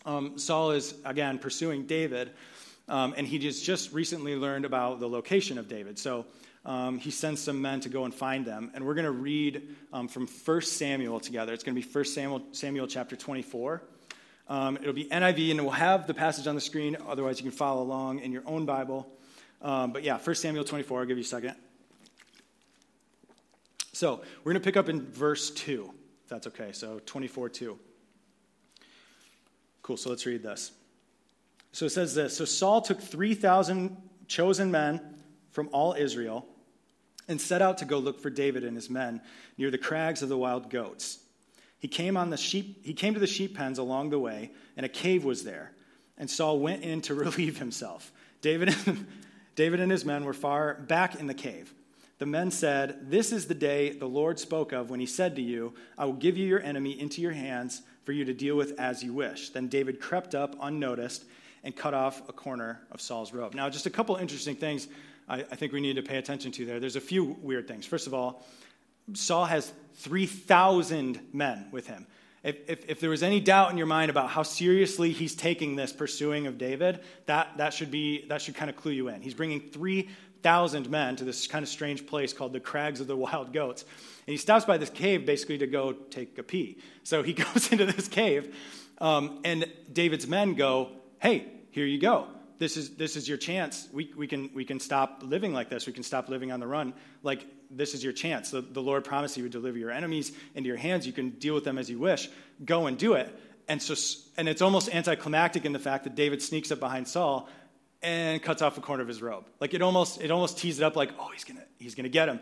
um, 0.06 0.38
Saul 0.38 0.70
is 0.70 0.94
again 1.04 1.40
pursuing 1.40 1.86
David. 1.86 2.30
Um, 2.88 3.12
and 3.18 3.26
he 3.26 3.38
just, 3.38 3.64
just 3.64 3.92
recently 3.92 4.34
learned 4.34 4.64
about 4.64 4.98
the 4.98 5.08
location 5.08 5.58
of 5.58 5.68
David. 5.68 5.98
So, 5.98 6.26
um, 6.68 6.98
he 6.98 7.10
sends 7.10 7.40
some 7.40 7.62
men 7.62 7.80
to 7.80 7.88
go 7.88 8.04
and 8.04 8.14
find 8.14 8.44
them. 8.44 8.70
And 8.74 8.84
we're 8.84 8.92
going 8.92 9.06
to 9.06 9.10
read 9.10 9.74
um, 9.90 10.06
from 10.06 10.26
1 10.26 10.60
Samuel 10.60 11.18
together. 11.18 11.54
It's 11.54 11.64
going 11.64 11.74
to 11.74 11.80
be 11.80 11.88
1 11.90 12.04
Samuel, 12.04 12.42
Samuel 12.52 12.86
chapter 12.86 13.16
24. 13.16 13.82
Um, 14.48 14.76
it'll 14.76 14.92
be 14.92 15.06
NIV, 15.06 15.52
and 15.52 15.62
we'll 15.62 15.70
have 15.70 16.06
the 16.06 16.12
passage 16.12 16.46
on 16.46 16.54
the 16.54 16.60
screen. 16.60 16.98
Otherwise, 17.08 17.38
you 17.38 17.44
can 17.44 17.56
follow 17.56 17.82
along 17.82 18.18
in 18.18 18.32
your 18.32 18.42
own 18.44 18.66
Bible. 18.66 19.10
Um, 19.62 19.94
but 19.94 20.04
yeah, 20.04 20.18
1 20.18 20.34
Samuel 20.34 20.62
24. 20.62 21.00
I'll 21.00 21.06
give 21.06 21.16
you 21.16 21.22
a 21.22 21.26
second. 21.26 21.54
So 23.94 24.20
we're 24.44 24.52
going 24.52 24.62
to 24.62 24.64
pick 24.64 24.76
up 24.76 24.90
in 24.90 25.10
verse 25.10 25.48
2, 25.48 25.90
if 26.24 26.28
that's 26.28 26.46
okay. 26.48 26.72
So 26.72 27.00
24 27.06 27.48
2. 27.48 27.78
Cool, 29.80 29.96
so 29.96 30.10
let's 30.10 30.26
read 30.26 30.42
this. 30.42 30.72
So 31.72 31.86
it 31.86 31.92
says 31.92 32.14
this 32.14 32.36
So 32.36 32.44
Saul 32.44 32.82
took 32.82 33.00
3,000 33.00 33.96
chosen 34.26 34.70
men 34.70 35.00
from 35.50 35.70
all 35.72 35.94
Israel 35.94 36.46
and 37.28 37.40
set 37.40 37.62
out 37.62 37.78
to 37.78 37.84
go 37.84 37.98
look 37.98 38.20
for 38.20 38.30
David 38.30 38.64
and 38.64 38.74
his 38.74 38.90
men 38.90 39.20
near 39.56 39.70
the 39.70 39.78
crags 39.78 40.22
of 40.22 40.28
the 40.28 40.38
wild 40.38 40.70
goats. 40.70 41.18
He 41.78 41.86
came, 41.86 42.16
on 42.16 42.30
the 42.30 42.36
sheep, 42.36 42.84
he 42.84 42.94
came 42.94 43.14
to 43.14 43.20
the 43.20 43.26
sheep 43.26 43.56
pens 43.56 43.78
along 43.78 44.10
the 44.10 44.18
way, 44.18 44.50
and 44.76 44.84
a 44.84 44.88
cave 44.88 45.24
was 45.24 45.44
there. 45.44 45.72
And 46.16 46.28
Saul 46.28 46.58
went 46.58 46.82
in 46.82 47.00
to 47.02 47.14
relieve 47.14 47.58
himself. 47.58 48.10
David 48.40 48.74
and, 48.86 49.06
David 49.54 49.80
and 49.80 49.90
his 49.90 50.04
men 50.04 50.24
were 50.24 50.32
far 50.32 50.74
back 50.74 51.16
in 51.16 51.26
the 51.26 51.34
cave. 51.34 51.72
The 52.18 52.26
men 52.26 52.50
said, 52.50 53.10
This 53.10 53.32
is 53.32 53.46
the 53.46 53.54
day 53.54 53.90
the 53.90 54.08
Lord 54.08 54.40
spoke 54.40 54.72
of 54.72 54.90
when 54.90 55.00
he 55.00 55.06
said 55.06 55.36
to 55.36 55.42
you, 55.42 55.74
I 55.96 56.04
will 56.04 56.14
give 56.14 56.36
you 56.36 56.46
your 56.46 56.60
enemy 56.60 56.98
into 56.98 57.20
your 57.20 57.32
hands 57.32 57.82
for 58.04 58.12
you 58.12 58.24
to 58.24 58.34
deal 58.34 58.56
with 58.56 58.78
as 58.80 59.04
you 59.04 59.12
wish. 59.12 59.50
Then 59.50 59.68
David 59.68 60.00
crept 60.00 60.34
up 60.34 60.56
unnoticed 60.60 61.24
and 61.62 61.76
cut 61.76 61.94
off 61.94 62.28
a 62.28 62.32
corner 62.32 62.80
of 62.90 63.00
Saul's 63.00 63.32
robe. 63.32 63.54
Now, 63.54 63.68
just 63.68 63.86
a 63.86 63.90
couple 63.90 64.16
interesting 64.16 64.56
things 64.56 64.88
I, 65.28 65.40
I 65.40 65.56
think 65.56 65.72
we 65.72 65.80
need 65.80 65.96
to 65.96 66.02
pay 66.02 66.16
attention 66.16 66.52
to 66.52 66.64
there. 66.64 66.80
There's 66.80 66.96
a 66.96 67.00
few 67.00 67.36
weird 67.42 67.68
things. 67.68 67.86
First 67.86 68.06
of 68.06 68.14
all, 68.14 68.44
Saul 69.14 69.46
has 69.46 69.72
3,000 69.96 71.20
men 71.32 71.68
with 71.70 71.86
him. 71.86 72.06
If, 72.44 72.56
if, 72.68 72.88
if, 72.88 73.00
there 73.00 73.10
was 73.10 73.22
any 73.22 73.40
doubt 73.40 73.72
in 73.72 73.78
your 73.78 73.86
mind 73.86 74.10
about 74.10 74.30
how 74.30 74.44
seriously 74.44 75.10
he's 75.10 75.34
taking 75.34 75.74
this 75.74 75.92
pursuing 75.92 76.46
of 76.46 76.56
David, 76.56 77.00
that, 77.26 77.56
that 77.56 77.74
should 77.74 77.90
be 77.90 78.26
that 78.28 78.40
should 78.40 78.54
kind 78.54 78.70
of 78.70 78.76
clue 78.76 78.92
you 78.92 79.08
in. 79.08 79.20
He's 79.20 79.34
bringing 79.34 79.60
3,000 79.60 80.88
men 80.88 81.16
to 81.16 81.24
this 81.24 81.48
kind 81.48 81.64
of 81.64 81.68
strange 81.68 82.06
place 82.06 82.32
called 82.32 82.52
the 82.52 82.60
Crags 82.60 83.00
of 83.00 83.08
the 83.08 83.16
Wild 83.16 83.52
Goats. 83.52 83.82
And 83.82 84.32
he 84.32 84.36
stops 84.36 84.64
by 84.64 84.78
this 84.78 84.88
cave 84.88 85.26
basically 85.26 85.58
to 85.58 85.66
go 85.66 85.92
take 85.92 86.38
a 86.38 86.44
pee. 86.44 86.78
So 87.02 87.24
he 87.24 87.32
goes 87.52 87.72
into 87.72 87.86
this 87.86 88.06
cave, 88.06 88.54
um, 88.98 89.40
and 89.44 89.66
David's 89.92 90.28
men 90.28 90.54
go, 90.54 90.90
Hey, 91.18 91.48
here 91.72 91.86
you 91.86 91.98
go 91.98 92.28
this 92.58 92.76
is 92.76 92.90
this 92.96 93.16
is 93.16 93.28
your 93.28 93.38
chance. 93.38 93.88
We, 93.92 94.12
we 94.16 94.26
can 94.26 94.50
we 94.54 94.64
can 94.64 94.80
stop 94.80 95.22
living 95.22 95.52
like 95.52 95.68
this. 95.68 95.86
We 95.86 95.92
can 95.92 96.02
stop 96.02 96.28
living 96.28 96.52
on 96.52 96.60
the 96.60 96.66
run. 96.66 96.92
Like 97.22 97.46
this 97.70 97.94
is 97.94 98.02
your 98.02 98.12
chance. 98.12 98.50
The, 98.50 98.60
the 98.60 98.82
Lord 98.82 99.04
promised 99.04 99.34
He 99.36 99.42
would 99.42 99.52
deliver 99.52 99.78
your 99.78 99.90
enemies 99.90 100.32
into 100.54 100.66
your 100.66 100.76
hands. 100.76 101.06
You 101.06 101.12
can 101.12 101.30
deal 101.30 101.54
with 101.54 101.64
them 101.64 101.78
as 101.78 101.88
you 101.88 101.98
wish. 101.98 102.28
Go 102.64 102.86
and 102.86 102.98
do 102.98 103.14
it. 103.14 103.34
And 103.68 103.80
so 103.82 103.94
and 104.36 104.48
it's 104.48 104.62
almost 104.62 104.94
anticlimactic 104.94 105.64
in 105.64 105.72
the 105.72 105.78
fact 105.78 106.04
that 106.04 106.14
David 106.14 106.42
sneaks 106.42 106.70
up 106.72 106.80
behind 106.80 107.06
Saul 107.06 107.48
and 108.02 108.42
cuts 108.42 108.62
off 108.62 108.78
a 108.78 108.80
corner 108.80 109.02
of 109.02 109.08
his 109.08 109.22
robe. 109.22 109.46
Like 109.60 109.74
it 109.74 109.82
almost 109.82 110.20
it 110.20 110.30
almost 110.30 110.58
tees 110.58 110.80
it 110.80 110.84
up 110.84 110.96
like 110.96 111.12
oh 111.18 111.30
he's 111.32 111.44
gonna 111.44 111.64
he's 111.78 111.94
gonna 111.94 112.08
get 112.08 112.28
him. 112.28 112.40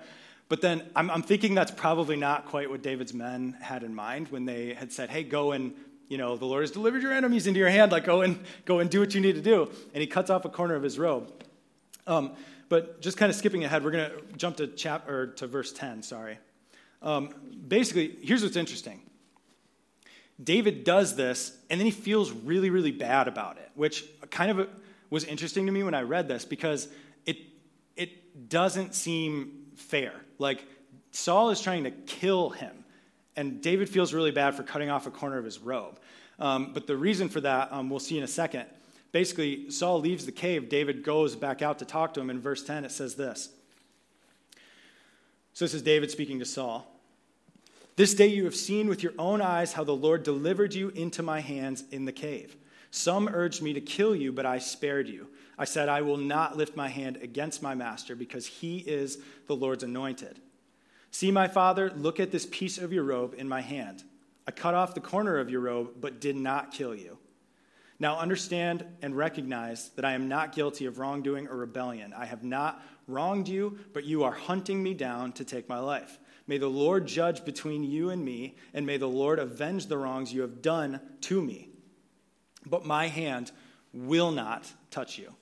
But 0.49 0.61
then 0.61 0.85
I'm, 0.95 1.11
I'm 1.11 1.23
thinking 1.23 1.55
that's 1.55 1.73
probably 1.73 2.17
not 2.17 2.47
quite 2.47 2.71
what 2.71 2.83
David's 2.83 3.13
men 3.13 3.57
had 3.61 3.83
in 3.83 3.95
mind 3.95 4.29
when 4.29 4.45
they 4.45 4.75
had 4.75 4.93
said, 4.93 5.11
hey, 5.11 5.25
go 5.25 5.53
and 5.53 5.75
you 6.09 6.19
know, 6.19 6.37
the 6.37 6.45
Lord 6.45 6.63
has 6.63 6.71
delivered 6.71 7.03
your 7.03 7.13
enemies 7.13 7.47
into 7.47 7.59
your 7.59 7.69
hand. 7.69 7.93
Like, 7.93 8.05
go 8.05 8.23
and 8.23 8.39
go 8.65 8.79
and 8.79 8.89
do 8.89 9.01
what 9.01 9.15
you 9.15 9.21
need 9.21 9.35
to 9.35 9.43
do. 9.43 9.71
And 9.93 10.01
he 10.01 10.07
cuts 10.07 10.31
off 10.31 10.45
a 10.45 10.49
corner 10.49 10.75
of 10.75 10.83
his 10.83 10.99
robe. 10.99 11.33
Um, 12.07 12.33
but 12.69 13.01
just 13.01 13.17
kind 13.17 13.31
of 13.31 13.37
skipping 13.37 13.65
ahead, 13.65 13.85
we're 13.85 13.91
going 13.91 14.11
to 14.11 14.37
jump 14.37 14.57
to 14.57 14.67
chap 14.67 15.09
or 15.09 15.29
to 15.29 15.47
verse 15.47 15.73
10. 15.73 16.03
Sorry. 16.03 16.39
Um, 17.03 17.31
basically, 17.67 18.17
here's 18.23 18.43
what's 18.43 18.57
interesting. 18.57 19.01
David 20.43 20.85
does 20.85 21.17
this, 21.17 21.57
and 21.71 21.81
then 21.81 21.87
he 21.87 21.91
feels 21.91 22.31
really, 22.31 22.71
really 22.71 22.91
bad 22.91 23.29
about 23.29 23.57
it, 23.57 23.71
which 23.75 24.05
kind 24.31 24.51
of 24.51 24.69
was 25.09 25.25
interesting 25.25 25.67
to 25.67 25.73
me 25.73 25.83
when 25.83 25.95
I 25.95 26.03
read 26.03 26.29
this 26.29 26.45
because 26.45 26.89
it 27.25 27.39
it 27.97 28.49
doesn't 28.49 28.95
seem 28.95 29.67
fair. 29.77 30.13
Like 30.39 30.65
Saul 31.13 31.51
is 31.51 31.61
trying 31.61 31.85
to 31.85 31.91
kill 31.91 32.51
him 32.51 32.85
and 33.37 33.61
David 33.61 33.89
feels 33.89 34.15
really 34.15 34.31
bad 34.31 34.55
for 34.55 34.63
cutting 34.63 34.91
off 34.91 35.07
a 35.07 35.11
corner 35.11 35.39
of 35.39 35.45
his 35.45 35.59
robe. 35.59 35.99
Um, 36.39 36.73
but 36.73 36.87
the 36.87 36.97
reason 36.97 37.29
for 37.29 37.41
that, 37.43 37.73
um, 37.73 37.91
we'll 37.91 37.99
see 37.99 38.19
in 38.19 38.25
a 38.25 38.29
second. 38.29 38.67
Basically, 39.13 39.71
Saul 39.71 40.01
leaves 40.01 40.27
the 40.27 40.33
cave. 40.33 40.69
David 40.69 41.03
goes 41.03 41.37
back 41.37 41.63
out 41.63 41.79
to 41.79 41.85
talk 41.85 42.15
to 42.15 42.21
him. 42.21 42.31
In 42.31 42.41
verse 42.41 42.63
10, 42.63 42.85
it 42.85 42.93
says 42.93 43.15
this. 43.15 43.51
So 45.55 45.65
this 45.65 45.75
is 45.75 45.83
David 45.83 46.11
speaking 46.11 46.39
to 46.41 46.45
Saul. 46.45 46.87
This 47.97 48.13
day 48.13 48.27
you 48.27 48.45
have 48.45 48.55
seen 48.55 48.89
with 48.89 49.03
your 49.03 49.15
own 49.19 49.41
eyes 49.41 49.73
how 49.73 49.85
the 49.85 49.97
Lord 49.97 50.23
delivered 50.23 50.75
you 50.75 50.91
into 50.91 51.23
my 51.23 51.41
hands 51.41 51.85
in 51.91 52.05
the 52.05 52.13
cave. 52.13 52.57
Some 52.91 53.29
urged 53.29 53.63
me 53.63 53.73
to 53.73 53.81
kill 53.81 54.15
you, 54.15 54.33
but 54.33 54.45
I 54.45 54.59
spared 54.59 55.09
you. 55.09 55.29
I 55.59 55.65
said, 55.65 55.89
I 55.89 56.03
will 56.03 56.19
not 56.19 56.59
lift 56.59 56.77
my 56.77 56.89
hand 56.89 57.17
against 57.23 57.63
my 57.63 57.75
master 57.75 58.15
because 58.15 58.47
he 58.47 58.79
is 58.79 59.19
the 59.47 59.57
Lord's 59.57 59.83
anointed. 59.83 60.41
See, 61.11 61.31
my 61.31 61.49
father, 61.49 61.91
look 61.91 62.21
at 62.21 62.31
this 62.31 62.47
piece 62.47 62.79
of 62.79 62.93
your 62.93 63.05
robe 63.05 63.35
in 63.37 63.49
my 63.49 63.61
hand. 63.61 64.05
I 64.47 64.51
cut 64.51 64.75
off 64.75 64.95
the 64.95 65.01
corner 65.01 65.39
of 65.39 65.51
your 65.51 65.61
robe, 65.61 65.95
but 66.01 66.21
did 66.21 66.37
not 66.37 66.73
kill 66.73 66.95
you. 66.95 67.19
Now 67.99 68.19
understand 68.19 68.85
and 69.01 69.17
recognize 69.17 69.89
that 69.91 70.05
I 70.05 70.13
am 70.13 70.29
not 70.29 70.55
guilty 70.55 70.85
of 70.87 70.99
wrongdoing 70.99 71.49
or 71.49 71.57
rebellion. 71.57 72.13
I 72.13 72.27
have 72.27 72.45
not 72.45 72.83
wronged 73.09 73.49
you, 73.49 73.79
but 73.93 74.05
you 74.05 74.25
are 74.25 74.33
hunting 74.33 74.83
me 74.83 74.93
down 74.93 75.33
to 75.33 75.45
take 75.45 75.69
my 75.69 75.79
life. 75.79 76.19
May 76.47 76.59
the 76.59 76.69
Lord 76.69 77.07
judge 77.07 77.45
between 77.45 77.83
you 77.83 78.11
and 78.11 78.25
me, 78.25 78.57
and 78.75 78.87
may 78.87 78.99
the 78.99 79.09
Lord 79.09 79.39
avenge 79.39 79.87
the 79.87 79.99
wrongs 79.99 80.33
you 80.33 80.43
have 80.43 80.63
done 80.63 81.01
to 81.23 81.43
me. 81.43 81.71
But 82.65 82.85
my 82.85 83.09
hand 83.09 83.51
will 83.93 84.31
not 84.31 84.71
touch 84.91 85.19
you. 85.19 85.33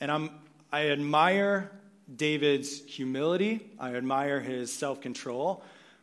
And 0.00 0.10
I'm, 0.10 0.30
I 0.70 0.90
admire 0.90 1.72
David's 2.14 2.84
humility, 2.84 3.70
I 3.78 3.94
admire 3.94 4.40
his 4.40 4.72
self 4.72 5.00
control, 5.00 5.62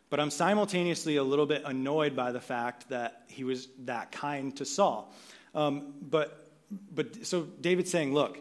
but 0.09 0.19
I'm 0.19 0.29
simultaneously 0.29 1.15
a 1.15 1.23
little 1.23 1.45
bit 1.45 1.63
annoyed 1.65 2.15
by 2.15 2.31
the 2.31 2.41
fact 2.41 2.89
that 2.89 3.23
he 3.27 3.43
was 3.43 3.67
that 3.85 4.11
kind 4.11 4.55
to 4.57 4.65
Saul. 4.65 5.13
Um, 5.53 5.93
but, 6.01 6.49
but 6.93 7.25
so 7.25 7.43
David's 7.61 7.89
saying, 7.89 8.13
Look, 8.13 8.39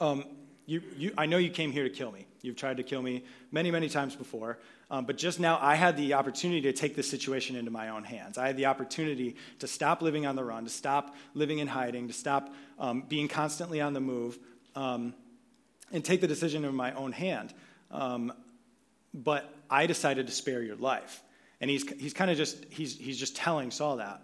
um, 0.00 0.24
you, 0.66 0.82
you, 0.96 1.14
I 1.18 1.26
know 1.26 1.38
you 1.38 1.50
came 1.50 1.72
here 1.72 1.84
to 1.84 1.90
kill 1.90 2.12
me. 2.12 2.26
You've 2.42 2.56
tried 2.56 2.76
to 2.76 2.82
kill 2.82 3.02
me 3.02 3.24
many, 3.50 3.70
many 3.70 3.88
times 3.88 4.14
before. 4.16 4.58
Um, 4.90 5.04
but 5.04 5.16
just 5.16 5.38
now, 5.38 5.58
I 5.60 5.76
had 5.76 5.96
the 5.96 6.14
opportunity 6.14 6.60
to 6.62 6.72
take 6.72 6.96
this 6.96 7.08
situation 7.08 7.54
into 7.54 7.70
my 7.70 7.90
own 7.90 8.02
hands. 8.02 8.38
I 8.38 8.46
had 8.46 8.56
the 8.56 8.66
opportunity 8.66 9.36
to 9.60 9.66
stop 9.66 10.02
living 10.02 10.26
on 10.26 10.36
the 10.36 10.44
run, 10.44 10.64
to 10.64 10.70
stop 10.70 11.14
living 11.34 11.58
in 11.58 11.68
hiding, 11.68 12.08
to 12.08 12.12
stop 12.12 12.52
um, 12.78 13.02
being 13.02 13.28
constantly 13.28 13.80
on 13.80 13.92
the 13.92 14.00
move, 14.00 14.38
um, 14.74 15.14
and 15.92 16.04
take 16.04 16.20
the 16.20 16.28
decision 16.28 16.64
in 16.64 16.74
my 16.74 16.92
own 16.92 17.12
hand. 17.12 17.52
Um, 17.90 18.32
but 19.12 19.52
I 19.68 19.86
decided 19.86 20.26
to 20.26 20.32
spare 20.32 20.62
your 20.62 20.76
life. 20.76 21.22
And 21.60 21.70
he's, 21.70 21.88
he's 21.98 22.14
kind 22.14 22.30
of 22.30 22.36
just, 22.36 22.64
he's, 22.70 22.96
he's 22.96 23.18
just 23.18 23.36
telling 23.36 23.70
Saul 23.70 23.96
that. 23.96 24.22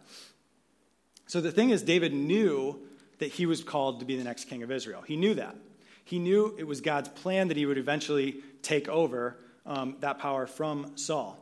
So 1.27 1.41
the 1.41 1.51
thing 1.51 1.71
is, 1.71 1.83
David 1.83 2.15
knew 2.15 2.81
that 3.19 3.33
he 3.33 3.47
was 3.47 3.63
called 3.65 4.01
to 4.01 4.07
be 4.07 4.17
the 4.17 4.25
next 4.25 4.45
king 4.45 4.63
of 4.63 4.71
Israel. 4.71 5.03
He 5.03 5.17
knew 5.17 5.35
that. 5.35 5.57
He 6.05 6.19
knew 6.19 6.55
it 6.57 6.65
was 6.65 6.81
God's 6.81 7.09
plan 7.09 7.49
that 7.49 7.57
he 7.57 7.67
would 7.67 7.79
eventually 7.79 8.37
take 8.63 8.89
over 8.89 9.37
um, 9.67 9.97
that 10.01 10.19
power 10.19 10.47
from 10.47 10.97
Saul. 10.97 11.37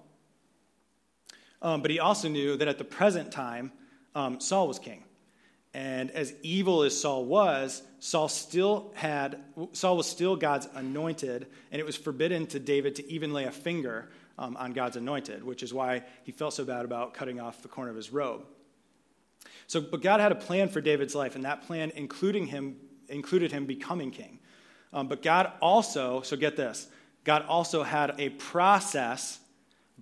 Um, 1.61 1.83
but 1.83 1.91
he 1.91 2.01
also 2.01 2.29
knew 2.29 2.57
that 2.57 2.67
at 2.67 2.79
the 2.79 2.85
present 2.85 3.31
time, 3.31 3.73
um, 4.15 4.41
Saul 4.41 4.69
was 4.69 4.79
king. 4.79 5.04
And 5.75 6.13
as 6.13 6.33
evil 6.43 6.85
as 6.85 6.99
Saul 6.99 7.25
was, 7.25 7.83
Saul 7.99 8.29
still 8.29 8.93
had 8.95 9.41
Saul 9.73 9.97
was 9.97 10.07
still 10.07 10.37
God's 10.37 10.69
anointed, 10.75 11.49
and 11.73 11.81
it 11.81 11.85
was 11.85 11.97
forbidden 11.97 12.47
to 12.49 12.61
David 12.61 12.95
to 12.97 13.13
even 13.13 13.33
lay 13.33 13.45
a 13.45 13.51
finger 13.51 14.09
um, 14.39 14.57
on 14.57 14.73
God's 14.73 14.97
anointed, 14.97 15.43
which 15.43 15.65
is 15.65 15.75
why 15.75 16.05
he 16.23 16.31
felt 16.31 16.55
so 16.55 16.65
bad 16.65 16.85
about 16.85 17.13
cutting 17.13 17.41
off 17.41 17.61
the 17.61 17.69
corner 17.69 17.91
of 17.91 17.97
his 17.97 18.13
robe. 18.13 18.45
So, 19.67 19.81
but 19.81 20.01
God 20.01 20.21
had 20.21 20.31
a 20.31 20.37
plan 20.37 20.69
for 20.69 20.81
David's 20.81 21.15
life, 21.15 21.35
and 21.35 21.45
that 21.45 21.67
plan 21.67 21.91
including 21.97 22.47
him 22.47 22.77
included 23.09 23.51
him 23.51 23.67
becoming 23.67 24.13
king. 24.13 24.39
Um, 24.93 25.09
but 25.09 25.23
God 25.23 25.51
also, 25.61 26.23
so 26.23 26.37
get 26.37 26.57
this, 26.57 26.87
God 27.25 27.45
also 27.49 27.83
had 27.83 28.15
a 28.21 28.29
process 28.31 29.41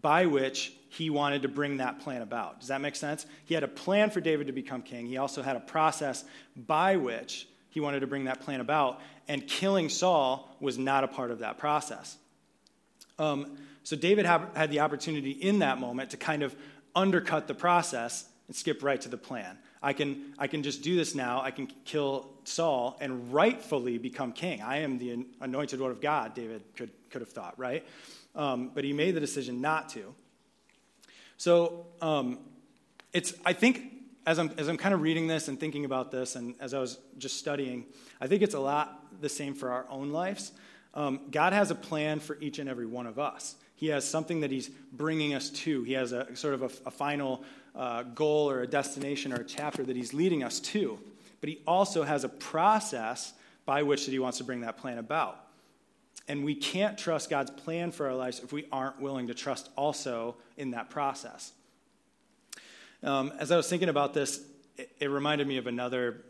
by 0.00 0.26
which 0.26 0.74
he 0.92 1.08
wanted 1.08 1.40
to 1.40 1.48
bring 1.48 1.78
that 1.78 2.00
plan 2.00 2.20
about. 2.20 2.60
Does 2.60 2.68
that 2.68 2.82
make 2.82 2.96
sense? 2.96 3.24
He 3.46 3.54
had 3.54 3.64
a 3.64 3.68
plan 3.68 4.10
for 4.10 4.20
David 4.20 4.48
to 4.48 4.52
become 4.52 4.82
king. 4.82 5.06
He 5.06 5.16
also 5.16 5.40
had 5.40 5.56
a 5.56 5.60
process 5.60 6.22
by 6.54 6.96
which 6.96 7.48
he 7.70 7.80
wanted 7.80 8.00
to 8.00 8.06
bring 8.06 8.24
that 8.24 8.42
plan 8.42 8.60
about, 8.60 9.00
and 9.26 9.46
killing 9.48 9.88
Saul 9.88 10.54
was 10.60 10.76
not 10.76 11.02
a 11.02 11.08
part 11.08 11.30
of 11.30 11.38
that 11.38 11.56
process. 11.56 12.18
Um, 13.18 13.56
so 13.84 13.96
David 13.96 14.26
had, 14.26 14.70
the 14.70 14.80
opportunity 14.80 15.30
in 15.30 15.60
that 15.60 15.78
moment 15.78 16.10
to 16.10 16.18
kind 16.18 16.42
of 16.42 16.54
undercut 16.94 17.48
the 17.48 17.54
process 17.54 18.26
and 18.46 18.54
skip 18.54 18.82
right 18.82 19.00
to 19.00 19.08
the 19.08 19.16
plan. 19.16 19.56
I 19.82 19.94
can, 19.94 20.34
I 20.38 20.46
can 20.46 20.62
just 20.62 20.82
do 20.82 20.94
this 20.94 21.14
now. 21.14 21.40
I 21.40 21.52
can 21.52 21.68
kill 21.86 22.28
Saul 22.44 22.98
and 23.00 23.32
rightfully 23.32 23.96
become 23.96 24.32
king. 24.32 24.60
I 24.60 24.80
am 24.80 24.98
the 24.98 25.24
anointed 25.40 25.80
one 25.80 25.90
of 25.90 26.02
God, 26.02 26.34
David 26.34 26.62
could, 26.76 26.90
could 27.08 27.22
have 27.22 27.30
thought, 27.30 27.58
right? 27.58 27.82
Um, 28.34 28.70
but 28.74 28.84
he 28.84 28.92
made 28.92 29.14
the 29.14 29.20
decision 29.20 29.62
not 29.62 29.88
to. 29.90 30.14
So 31.42 31.86
um, 32.00 32.38
it's, 33.12 33.34
I 33.44 33.52
think, 33.52 33.82
as 34.24 34.38
I'm, 34.38 34.52
as 34.58 34.68
I'm 34.68 34.76
kind 34.76 34.94
of 34.94 35.02
reading 35.02 35.26
this 35.26 35.48
and 35.48 35.58
thinking 35.58 35.84
about 35.84 36.12
this, 36.12 36.36
and 36.36 36.54
as 36.60 36.72
I 36.72 36.78
was 36.78 37.00
just 37.18 37.36
studying, 37.36 37.86
I 38.20 38.28
think 38.28 38.42
it's 38.42 38.54
a 38.54 38.60
lot 38.60 39.20
the 39.20 39.28
same 39.28 39.52
for 39.54 39.72
our 39.72 39.84
own 39.90 40.10
lives. 40.10 40.52
Um, 40.94 41.18
God 41.32 41.52
has 41.52 41.72
a 41.72 41.74
plan 41.74 42.20
for 42.20 42.38
each 42.40 42.60
and 42.60 42.68
every 42.68 42.86
one 42.86 43.08
of 43.08 43.18
us. 43.18 43.56
He 43.74 43.88
has 43.88 44.08
something 44.08 44.42
that 44.42 44.52
He's 44.52 44.68
bringing 44.92 45.34
us 45.34 45.50
to. 45.50 45.82
He 45.82 45.94
has 45.94 46.12
a 46.12 46.36
sort 46.36 46.54
of 46.54 46.62
a, 46.62 46.70
a 46.86 46.92
final 46.92 47.42
uh, 47.74 48.04
goal 48.04 48.48
or 48.48 48.62
a 48.62 48.66
destination 48.68 49.32
or 49.32 49.40
a 49.40 49.44
chapter 49.44 49.82
that 49.82 49.96
He's 49.96 50.14
leading 50.14 50.44
us 50.44 50.60
to. 50.60 50.96
But 51.40 51.48
He 51.48 51.60
also 51.66 52.04
has 52.04 52.22
a 52.22 52.28
process 52.28 53.32
by 53.66 53.82
which 53.82 54.04
that 54.04 54.12
He 54.12 54.20
wants 54.20 54.38
to 54.38 54.44
bring 54.44 54.60
that 54.60 54.76
plan 54.76 54.98
about. 54.98 55.44
And 56.28 56.44
we 56.44 56.54
can't 56.54 56.96
trust 56.96 57.30
God's 57.30 57.50
plan 57.50 57.90
for 57.90 58.06
our 58.06 58.14
lives 58.14 58.40
if 58.40 58.52
we 58.52 58.66
aren't 58.70 59.00
willing 59.00 59.26
to 59.26 59.34
trust 59.34 59.68
also 59.76 60.36
in 60.56 60.70
that 60.70 60.90
process. 60.90 61.52
Um, 63.02 63.32
as 63.38 63.50
I 63.50 63.56
was 63.56 63.68
thinking 63.68 63.88
about 63.88 64.14
this, 64.14 64.40
it, 64.76 64.90
it, 65.00 65.10
reminded 65.10 65.48
me 65.48 65.56
of 65.56 65.66
another, 65.66 66.22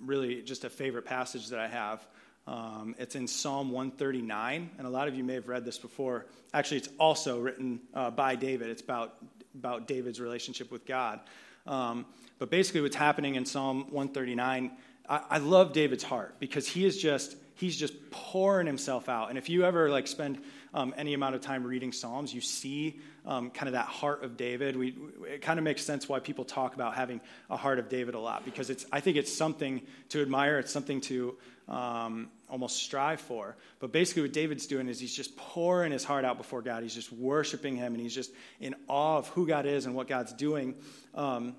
really 0.00 0.42
just 0.42 0.64
a 0.64 0.70
favorite 0.70 1.04
passage 1.04 1.48
that 1.48 1.58
I 1.58 1.66
have. 1.66 2.06
Um, 2.46 2.94
it's 2.98 3.16
in 3.16 3.26
Psalm 3.26 3.70
139, 3.70 4.70
and 4.78 4.86
a 4.86 4.90
lot 4.90 5.08
of 5.08 5.16
you 5.16 5.24
may 5.24 5.34
have 5.34 5.48
read 5.48 5.64
this 5.64 5.78
before. 5.78 6.26
Actually, 6.54 6.78
it's 6.78 6.88
also 6.98 7.40
written 7.40 7.80
uh, 7.94 8.10
by 8.10 8.36
David. 8.36 8.70
It's 8.70 8.82
about, 8.82 9.16
about 9.58 9.88
David's 9.88 10.20
relationship 10.20 10.70
with 10.70 10.86
God. 10.86 11.20
Um, 11.66 12.06
but 12.38 12.48
basically, 12.48 12.80
what's 12.80 12.96
happening 12.96 13.34
in 13.34 13.44
Psalm 13.44 13.86
139, 13.90 14.70
I, 15.08 15.20
I 15.30 15.38
love 15.38 15.72
David's 15.72 16.04
heart 16.04 16.36
because 16.38 16.66
he 16.66 16.84
is 16.84 16.96
just 16.96 17.36
he's 17.60 17.76
just 17.76 18.10
pouring 18.10 18.66
himself 18.66 19.08
out. 19.08 19.28
And 19.28 19.36
if 19.36 19.50
you 19.50 19.64
ever 19.64 19.90
like 19.90 20.06
spend 20.06 20.38
um, 20.72 20.94
any 20.96 21.12
amount 21.12 21.34
of 21.34 21.42
time 21.42 21.64
reading 21.64 21.92
Psalms, 21.92 22.32
you 22.32 22.40
see 22.40 22.98
um, 23.26 23.50
kind 23.50 23.68
of 23.68 23.74
that 23.74 23.86
heart 23.86 24.24
of 24.24 24.38
David. 24.38 24.76
We, 24.76 24.96
it 25.28 25.42
kind 25.42 25.58
of 25.58 25.64
makes 25.64 25.84
sense 25.84 26.08
why 26.08 26.20
people 26.20 26.46
talk 26.46 26.74
about 26.74 26.94
having 26.94 27.20
a 27.50 27.56
heart 27.56 27.78
of 27.78 27.90
David 27.90 28.14
a 28.14 28.18
lot 28.18 28.46
because 28.46 28.70
it's, 28.70 28.86
I 28.90 29.00
think 29.00 29.18
it's 29.18 29.32
something 29.32 29.82
to 30.08 30.22
admire. 30.22 30.58
It's 30.58 30.72
something 30.72 31.02
to 31.02 31.36
um, 31.68 32.30
almost 32.48 32.82
strive 32.82 33.20
for. 33.20 33.56
But 33.78 33.92
basically, 33.92 34.22
what 34.22 34.32
David's 34.32 34.66
doing 34.66 34.88
is 34.88 34.98
he's 34.98 35.14
just 35.14 35.36
pouring 35.36 35.92
his 35.92 36.02
heart 36.02 36.24
out 36.24 36.38
before 36.38 36.62
God. 36.62 36.82
He's 36.82 36.94
just 36.94 37.12
worshiping 37.12 37.76
Him, 37.76 37.92
and 37.92 38.02
he's 38.02 38.14
just 38.14 38.32
in 38.58 38.74
awe 38.88 39.18
of 39.18 39.28
who 39.28 39.46
God 39.46 39.66
is 39.66 39.86
and 39.86 39.94
what 39.94 40.08
God's 40.08 40.32
doing. 40.32 40.74
Um, 41.14 41.54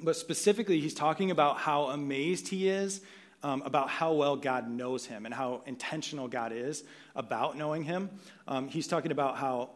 but 0.00 0.16
specifically, 0.16 0.80
he's 0.80 0.94
talking 0.94 1.30
about 1.30 1.58
how 1.58 1.84
amazed 1.86 2.48
he 2.48 2.68
is 2.68 3.00
um, 3.42 3.62
about 3.62 3.88
how 3.88 4.12
well 4.12 4.36
God 4.36 4.68
knows 4.68 5.06
him 5.06 5.26
and 5.26 5.34
how 5.34 5.62
intentional 5.66 6.28
God 6.28 6.52
is 6.52 6.84
about 7.14 7.56
knowing 7.56 7.82
him. 7.82 8.10
Um, 8.46 8.68
he's 8.68 8.86
talking 8.86 9.12
about 9.12 9.36
how 9.36 9.70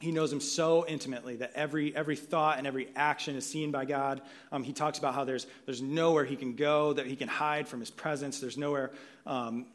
he 0.00 0.12
knows 0.12 0.32
him 0.32 0.40
so 0.40 0.86
intimately 0.88 1.36
that 1.36 1.52
every, 1.54 1.94
every 1.94 2.16
thought 2.16 2.56
and 2.58 2.66
every 2.66 2.88
action 2.96 3.36
is 3.36 3.46
seen 3.46 3.70
by 3.70 3.84
God. 3.84 4.22
Um, 4.50 4.62
he 4.62 4.72
talks 4.72 4.98
about 4.98 5.14
how 5.14 5.24
there's, 5.24 5.46
there's 5.66 5.82
nowhere 5.82 6.24
he 6.24 6.36
can 6.36 6.56
go 6.56 6.94
that 6.94 7.06
he 7.06 7.16
can 7.16 7.28
hide 7.28 7.68
from 7.68 7.80
his 7.80 7.90
presence. 7.90 8.40
There's 8.40 8.56
nowhere 8.56 8.92
um, 9.26 9.66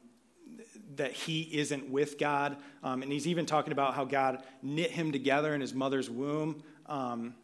that 0.95 1.11
he 1.11 1.41
isn't 1.53 1.89
with 1.89 2.17
God. 2.17 2.57
Um, 2.83 3.03
and 3.03 3.11
he's 3.11 3.27
even 3.27 3.45
talking 3.45 3.71
about 3.71 3.93
how 3.93 4.03
God 4.03 4.43
knit 4.63 4.89
him 4.89 5.11
together 5.11 5.53
in 5.53 5.61
his 5.61 5.75
mother's 5.75 6.09
womb. 6.09 6.63
Um, 6.87 7.35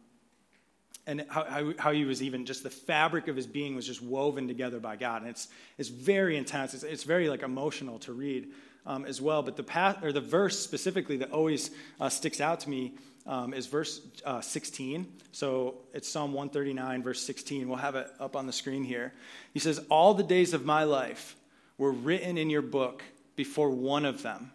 and 1.06 1.24
how, 1.28 1.72
how, 1.78 1.90
he 1.90 2.04
was 2.04 2.22
even 2.22 2.46
just 2.46 2.62
the 2.62 2.70
fabric 2.70 3.26
of 3.26 3.34
his 3.34 3.46
being 3.46 3.74
was 3.74 3.86
just 3.86 4.02
woven 4.02 4.46
together 4.46 4.78
by 4.78 4.96
God. 4.96 5.22
And 5.22 5.30
it's, 5.30 5.48
it's 5.76 5.88
very 5.88 6.36
intense. 6.36 6.74
It's, 6.74 6.84
it's 6.84 7.02
very 7.02 7.28
like 7.28 7.42
emotional 7.42 7.98
to 8.00 8.12
read 8.12 8.48
um, 8.86 9.04
as 9.04 9.20
well. 9.20 9.42
But 9.42 9.56
the 9.56 9.64
path, 9.64 10.04
or 10.04 10.12
the 10.12 10.20
verse 10.20 10.58
specifically 10.58 11.16
that 11.18 11.32
always 11.32 11.70
uh, 12.00 12.08
sticks 12.08 12.40
out 12.40 12.60
to 12.60 12.70
me 12.70 12.94
um, 13.26 13.52
is 13.52 13.66
verse 13.66 14.00
uh, 14.24 14.40
16. 14.40 15.06
So 15.32 15.76
it's 15.92 16.08
Psalm 16.08 16.32
139, 16.32 17.02
verse 17.02 17.20
16. 17.22 17.68
We'll 17.68 17.78
have 17.78 17.96
it 17.96 18.08
up 18.20 18.36
on 18.36 18.46
the 18.46 18.52
screen 18.52 18.84
here. 18.84 19.12
He 19.52 19.58
says, 19.58 19.84
All 19.90 20.14
the 20.14 20.22
days 20.22 20.54
of 20.54 20.64
my 20.64 20.84
life 20.84 21.36
were 21.78 21.92
written 21.92 22.38
in 22.38 22.50
your 22.50 22.62
book 22.62 23.02
before 23.34 23.70
one 23.70 24.04
of 24.04 24.22
them 24.22 24.52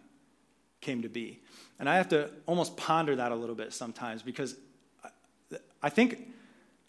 came 0.80 1.02
to 1.02 1.08
be. 1.08 1.40
And 1.78 1.88
I 1.88 1.96
have 1.96 2.08
to 2.10 2.30
almost 2.46 2.76
ponder 2.76 3.16
that 3.16 3.32
a 3.32 3.36
little 3.36 3.54
bit 3.54 3.72
sometimes 3.72 4.22
because 4.22 4.56
I 5.82 5.88
think 5.88 6.32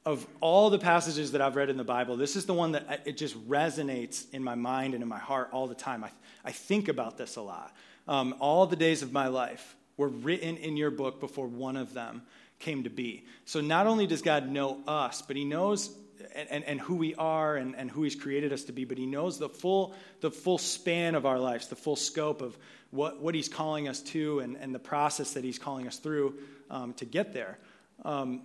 of 0.06 0.26
all 0.42 0.70
the 0.70 0.80
passages 0.80 1.34
that 1.34 1.42
I've 1.42 1.56
read 1.56 1.70
in 1.70 1.78
the 1.78 1.84
Bible, 1.84 2.18
this 2.18 2.36
is 2.36 2.46
the 2.46 2.54
one 2.54 2.72
that 2.72 3.02
it 3.06 3.18
just 3.18 3.36
resonates 3.48 4.26
in 4.34 4.44
my 4.44 4.56
mind 4.56 4.94
and 4.94 5.04
in 5.04 5.10
my 5.10 5.20
heart 5.20 5.50
all 5.52 5.68
the 5.68 5.76
time. 5.76 6.04
I, 6.04 6.10
I 6.44 6.52
think 6.52 6.88
about 6.88 7.18
this 7.18 7.36
a 7.36 7.42
lot. 7.42 7.76
Um, 8.08 8.36
all 8.40 8.66
the 8.66 8.76
days 8.76 9.04
of 9.04 9.12
my 9.12 9.28
life 9.28 9.76
were 9.98 10.08
written 10.08 10.58
in 10.58 10.78
your 10.78 10.90
book 10.90 11.20
before 11.20 11.48
one 11.48 11.78
of 11.78 11.94
them 11.94 12.24
came 12.58 12.84
to 12.84 12.90
be. 12.90 13.26
So 13.46 13.62
not 13.62 13.88
only 13.88 14.08
does 14.08 14.22
God 14.22 14.50
know 14.50 14.80
us, 14.88 15.22
but 15.22 15.36
He 15.36 15.46
knows 15.46 15.96
and, 16.36 16.50
and, 16.50 16.64
and, 16.64 16.80
who 16.80 16.96
we 16.96 17.16
are 17.16 17.56
and, 17.56 17.76
and 17.76 17.90
who 17.90 18.04
He's 18.04 18.16
created 18.16 18.52
us 18.52 18.64
to 18.66 18.72
be, 18.72 18.86
but 18.86 18.98
He 18.98 19.06
knows 19.06 19.38
the 19.38 19.50
full, 19.50 19.94
the 20.22 20.32
full 20.32 20.58
span 20.58 21.16
of 21.16 21.26
our 21.26 21.40
lives, 21.40 21.68
the 21.68 21.76
full 21.76 21.96
scope 21.96 22.42
of 22.42 22.58
what, 22.92 23.22
what 23.22 23.36
He's 23.36 23.50
calling 23.50 23.88
us 23.88 24.02
to 24.02 24.40
and, 24.40 24.58
and 24.58 24.74
the 24.74 24.80
process 24.80 25.34
that 25.34 25.44
He's 25.44 25.60
calling 25.60 25.88
us 25.88 25.98
through 25.98 26.36
um, 26.70 26.94
to 26.94 27.06
get 27.06 27.34
there. 27.34 27.58
Um, 28.04 28.42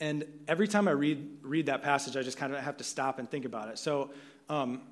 and 0.00 0.24
every 0.48 0.68
time 0.68 0.88
I 0.88 0.92
read, 0.92 1.38
read 1.42 1.66
that 1.66 1.82
passage, 1.82 2.16
I 2.16 2.22
just 2.22 2.36
kind 2.36 2.52
of 2.52 2.60
have 2.60 2.76
to 2.78 2.84
stop 2.84 3.18
and 3.18 3.30
think 3.30 3.44
about 3.44 3.68
it. 3.68 3.78
So 3.78 4.10
um, 4.48 4.82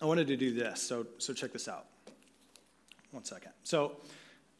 I 0.00 0.06
wanted 0.06 0.26
to 0.28 0.36
do 0.36 0.52
this. 0.52 0.82
So, 0.82 1.06
so 1.18 1.32
check 1.32 1.52
this 1.52 1.68
out. 1.68 1.86
One 3.12 3.24
second. 3.24 3.52
So 3.62 3.92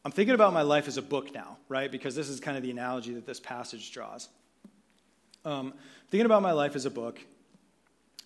I'm 0.04 0.12
thinking 0.12 0.34
about 0.34 0.52
my 0.52 0.62
life 0.62 0.88
as 0.88 0.96
a 0.96 1.02
book 1.02 1.34
now, 1.34 1.58
right? 1.68 1.90
Because 1.90 2.14
this 2.14 2.28
is 2.28 2.40
kind 2.40 2.56
of 2.56 2.62
the 2.62 2.70
analogy 2.70 3.12
that 3.14 3.26
this 3.26 3.40
passage 3.40 3.90
draws. 3.92 4.28
Um, 5.44 5.74
thinking 6.10 6.26
about 6.26 6.42
my 6.42 6.52
life 6.52 6.76
as 6.76 6.86
a 6.86 6.90
book, 6.90 7.20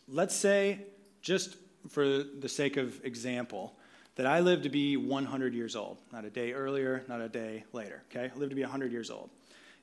let's 0.06 0.34
say 0.34 0.80
just 1.22 1.56
for 1.88 2.04
the 2.22 2.48
sake 2.48 2.76
of 2.76 3.04
example, 3.04 3.76
that 4.16 4.26
I 4.26 4.40
live 4.40 4.62
to 4.62 4.68
be 4.68 4.96
100 4.96 5.54
years 5.54 5.76
old, 5.76 5.98
not 6.12 6.24
a 6.24 6.30
day 6.30 6.52
earlier, 6.52 7.04
not 7.08 7.20
a 7.20 7.28
day 7.28 7.64
later, 7.72 8.02
okay? 8.10 8.30
I 8.34 8.38
live 8.38 8.50
to 8.50 8.56
be 8.56 8.62
100 8.62 8.92
years 8.92 9.10
old. 9.10 9.30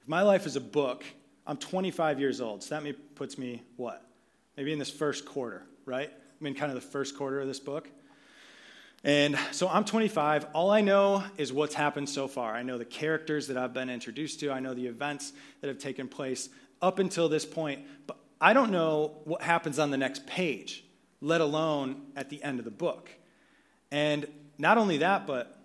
If 0.02 0.08
my 0.08 0.22
life 0.22 0.46
is 0.46 0.56
a 0.56 0.62
book, 0.62 1.04
I'm 1.46 1.58
25 1.58 2.20
years 2.20 2.42
old, 2.42 2.64
so 2.64 2.80
that 2.80 3.16
puts 3.16 3.38
me 3.38 3.64
what? 3.78 4.04
Maybe 4.58 4.74
in 4.74 4.80
this 4.80 4.90
first 4.90 5.26
quarter, 5.26 5.64
right? 5.86 6.12
I'm 6.40 6.48
in 6.48 6.54
kind 6.54 6.72
of 6.72 6.76
the 6.76 6.88
first 6.88 7.18
quarter 7.18 7.40
of 7.40 7.48
this 7.48 7.60
book. 7.60 7.90
And 9.04 9.38
so 9.52 9.70
I'm 9.70 9.86
25. 9.86 10.48
All 10.54 10.72
I 10.72 10.82
know 10.82 11.24
is 11.38 11.54
what's 11.54 11.76
happened 11.76 12.10
so 12.10 12.28
far. 12.28 12.54
I 12.54 12.64
know 12.64 12.78
the 12.78 12.86
characters 12.86 13.48
that 13.48 13.58
I've 13.58 13.74
been 13.74 13.90
introduced 13.90 14.40
to, 14.42 14.52
I 14.52 14.60
know 14.60 14.74
the 14.74 14.88
events 14.88 15.34
that 15.62 15.68
have 15.68 15.78
taken 15.78 16.08
place 16.08 16.50
up 16.82 17.00
until 17.00 17.30
this 17.30 17.46
point, 17.46 17.86
but 18.06 18.18
I 18.42 18.54
don't 18.54 18.72
know 18.72 19.18
what 19.24 19.42
happens 19.42 19.80
on 19.80 19.92
the 19.92 19.98
next 19.98 20.28
page, 20.28 20.84
let 21.22 21.42
alone 21.42 22.02
at 22.16 22.30
the 22.30 22.44
end 22.44 22.60
of 22.60 22.66
the 22.66 22.72
book. 22.72 23.10
And 23.92 24.28
not 24.58 24.78
only 24.78 24.98
that, 24.98 25.28
but 25.28 25.58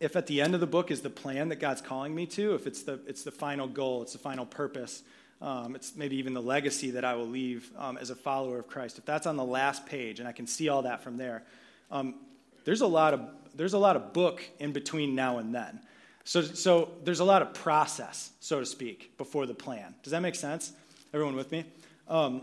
if 0.00 0.16
at 0.16 0.26
the 0.26 0.40
end 0.40 0.54
of 0.54 0.60
the 0.60 0.66
book 0.66 0.90
is 0.90 1.00
the 1.00 1.10
plan 1.10 1.48
that 1.50 1.56
God's 1.56 1.80
calling 1.80 2.14
me 2.14 2.26
to, 2.26 2.54
if 2.54 2.66
it's 2.66 2.82
the, 2.82 3.00
it's 3.06 3.22
the 3.22 3.30
final 3.30 3.68
goal, 3.68 4.02
it's 4.02 4.12
the 4.12 4.18
final 4.18 4.44
purpose, 4.44 5.02
um, 5.40 5.74
it's 5.74 5.96
maybe 5.96 6.16
even 6.16 6.34
the 6.34 6.42
legacy 6.42 6.90
that 6.92 7.04
I 7.04 7.14
will 7.14 7.28
leave 7.28 7.70
um, 7.78 7.96
as 7.96 8.10
a 8.10 8.14
follower 8.14 8.58
of 8.58 8.68
Christ, 8.68 8.98
if 8.98 9.04
that's 9.04 9.26
on 9.26 9.36
the 9.36 9.44
last 9.44 9.86
page 9.86 10.18
and 10.20 10.28
I 10.28 10.32
can 10.32 10.46
see 10.46 10.68
all 10.68 10.82
that 10.82 11.02
from 11.02 11.16
there, 11.16 11.44
um, 11.90 12.16
there's, 12.64 12.80
a 12.80 12.86
lot 12.86 13.14
of, 13.14 13.20
there's 13.54 13.74
a 13.74 13.78
lot 13.78 13.96
of 13.96 14.12
book 14.12 14.42
in 14.58 14.72
between 14.72 15.14
now 15.14 15.38
and 15.38 15.54
then. 15.54 15.80
So, 16.24 16.42
so 16.42 16.90
there's 17.04 17.20
a 17.20 17.24
lot 17.24 17.42
of 17.42 17.54
process, 17.54 18.30
so 18.40 18.60
to 18.60 18.66
speak, 18.66 19.16
before 19.18 19.46
the 19.46 19.54
plan. 19.54 19.94
Does 20.02 20.12
that 20.12 20.22
make 20.22 20.36
sense? 20.36 20.72
Everyone 21.12 21.34
with 21.34 21.50
me? 21.50 21.64
Um, 22.08 22.42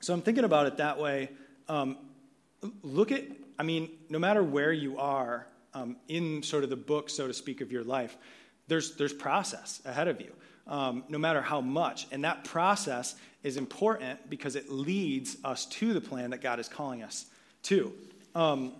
so 0.00 0.14
I'm 0.14 0.22
thinking 0.22 0.44
about 0.44 0.66
it 0.66 0.76
that 0.78 0.98
way. 0.98 1.30
Um, 1.68 1.96
look 2.82 3.10
at 3.12 3.22
I 3.62 3.64
mean, 3.64 3.90
no 4.08 4.18
matter 4.18 4.42
where 4.42 4.72
you 4.72 4.98
are 4.98 5.46
um, 5.72 5.94
in 6.08 6.42
sort 6.42 6.64
of 6.64 6.70
the 6.70 6.74
book, 6.74 7.08
so 7.08 7.28
to 7.28 7.32
speak, 7.32 7.60
of 7.60 7.70
your 7.70 7.84
life, 7.84 8.16
there's, 8.66 8.96
there's 8.96 9.12
process 9.12 9.80
ahead 9.84 10.08
of 10.08 10.20
you, 10.20 10.32
um, 10.66 11.04
no 11.08 11.16
matter 11.16 11.40
how 11.40 11.60
much. 11.60 12.08
And 12.10 12.24
that 12.24 12.42
process 12.42 13.14
is 13.44 13.56
important 13.56 14.28
because 14.28 14.56
it 14.56 14.68
leads 14.68 15.36
us 15.44 15.66
to 15.66 15.94
the 15.94 16.00
plan 16.00 16.30
that 16.30 16.40
God 16.40 16.58
is 16.58 16.66
calling 16.66 17.04
us 17.04 17.26
to. 17.62 17.92
Um, 18.34 18.72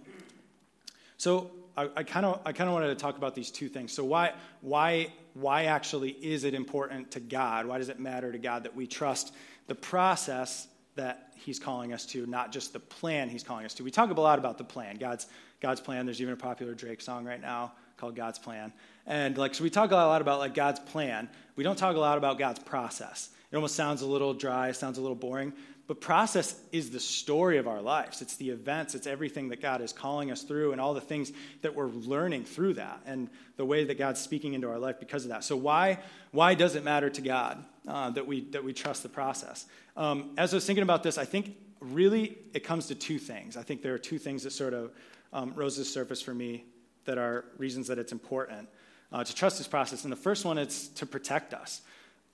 so 1.16 1.52
I 1.76 2.02
kind 2.02 2.26
of 2.26 2.40
I 2.44 2.52
kind 2.52 2.68
of 2.68 2.74
wanted 2.74 2.88
to 2.88 2.96
talk 2.96 3.16
about 3.16 3.36
these 3.36 3.52
two 3.52 3.68
things. 3.68 3.92
So 3.92 4.04
why 4.04 4.32
why 4.62 5.12
why 5.34 5.66
actually 5.66 6.10
is 6.10 6.42
it 6.42 6.54
important 6.54 7.12
to 7.12 7.20
God? 7.20 7.66
Why 7.66 7.78
does 7.78 7.88
it 7.88 8.00
matter 8.00 8.32
to 8.32 8.38
God 8.38 8.64
that 8.64 8.74
we 8.74 8.88
trust 8.88 9.32
the 9.68 9.76
process 9.76 10.66
that 10.94 11.32
he's 11.36 11.58
calling 11.58 11.92
us 11.92 12.06
to, 12.06 12.26
not 12.26 12.52
just 12.52 12.72
the 12.72 12.80
plan 12.80 13.28
he's 13.28 13.42
calling 13.42 13.64
us 13.64 13.74
to. 13.74 13.84
We 13.84 13.90
talk 13.90 14.10
a 14.10 14.20
lot 14.20 14.38
about 14.38 14.58
the 14.58 14.64
plan, 14.64 14.96
God's, 14.96 15.26
God's 15.60 15.80
plan. 15.80 16.06
There's 16.06 16.20
even 16.20 16.34
a 16.34 16.36
popular 16.36 16.74
Drake 16.74 17.00
song 17.00 17.24
right 17.24 17.40
now 17.40 17.72
called 17.96 18.16
God's 18.16 18.38
Plan. 18.38 18.72
And 19.06 19.36
like, 19.38 19.54
so 19.54 19.64
we 19.64 19.70
talk 19.70 19.90
a 19.90 19.94
lot 19.94 20.20
about 20.20 20.38
like 20.38 20.54
God's 20.54 20.80
plan. 20.80 21.28
We 21.56 21.64
don't 21.64 21.78
talk 21.78 21.96
a 21.96 22.00
lot 22.00 22.18
about 22.18 22.38
God's 22.38 22.58
process. 22.58 23.30
It 23.50 23.56
almost 23.56 23.74
sounds 23.74 24.02
a 24.02 24.06
little 24.06 24.34
dry, 24.34 24.72
sounds 24.72 24.98
a 24.98 25.00
little 25.00 25.16
boring. 25.16 25.52
But 25.86 26.00
process 26.00 26.58
is 26.70 26.90
the 26.90 27.00
story 27.00 27.58
of 27.58 27.66
our 27.66 27.82
lives. 27.82 28.22
It's 28.22 28.36
the 28.36 28.50
events, 28.50 28.94
it's 28.94 29.06
everything 29.06 29.48
that 29.48 29.60
God 29.60 29.80
is 29.82 29.92
calling 29.92 30.30
us 30.30 30.42
through, 30.42 30.72
and 30.72 30.80
all 30.80 30.94
the 30.94 31.00
things 31.00 31.32
that 31.62 31.74
we're 31.74 31.88
learning 31.88 32.44
through 32.44 32.74
that, 32.74 33.00
and 33.04 33.28
the 33.56 33.64
way 33.64 33.84
that 33.84 33.98
God's 33.98 34.20
speaking 34.20 34.54
into 34.54 34.70
our 34.70 34.78
life 34.78 35.00
because 35.00 35.24
of 35.24 35.30
that. 35.30 35.44
So, 35.44 35.56
why, 35.56 35.98
why 36.30 36.54
does 36.54 36.76
it 36.76 36.84
matter 36.84 37.10
to 37.10 37.20
God 37.20 37.62
uh, 37.86 38.10
that, 38.10 38.26
we, 38.26 38.42
that 38.50 38.62
we 38.62 38.72
trust 38.72 39.02
the 39.02 39.08
process? 39.08 39.66
Um, 39.96 40.30
as 40.38 40.52
I 40.52 40.56
was 40.56 40.66
thinking 40.66 40.82
about 40.82 41.02
this, 41.02 41.18
I 41.18 41.24
think 41.24 41.56
really 41.80 42.38
it 42.54 42.64
comes 42.64 42.86
to 42.86 42.94
two 42.94 43.18
things. 43.18 43.56
I 43.56 43.62
think 43.62 43.82
there 43.82 43.94
are 43.94 43.98
two 43.98 44.18
things 44.18 44.44
that 44.44 44.52
sort 44.52 44.74
of 44.74 44.92
um, 45.32 45.52
rose 45.54 45.74
to 45.74 45.80
the 45.80 45.84
surface 45.84 46.22
for 46.22 46.34
me 46.34 46.64
that 47.04 47.18
are 47.18 47.44
reasons 47.58 47.88
that 47.88 47.98
it's 47.98 48.12
important 48.12 48.68
uh, 49.12 49.24
to 49.24 49.34
trust 49.34 49.58
this 49.58 49.68
process. 49.68 50.04
And 50.04 50.12
the 50.12 50.16
first 50.16 50.44
one 50.44 50.58
is 50.58 50.88
to 50.90 51.06
protect 51.06 51.54
us. 51.54 51.82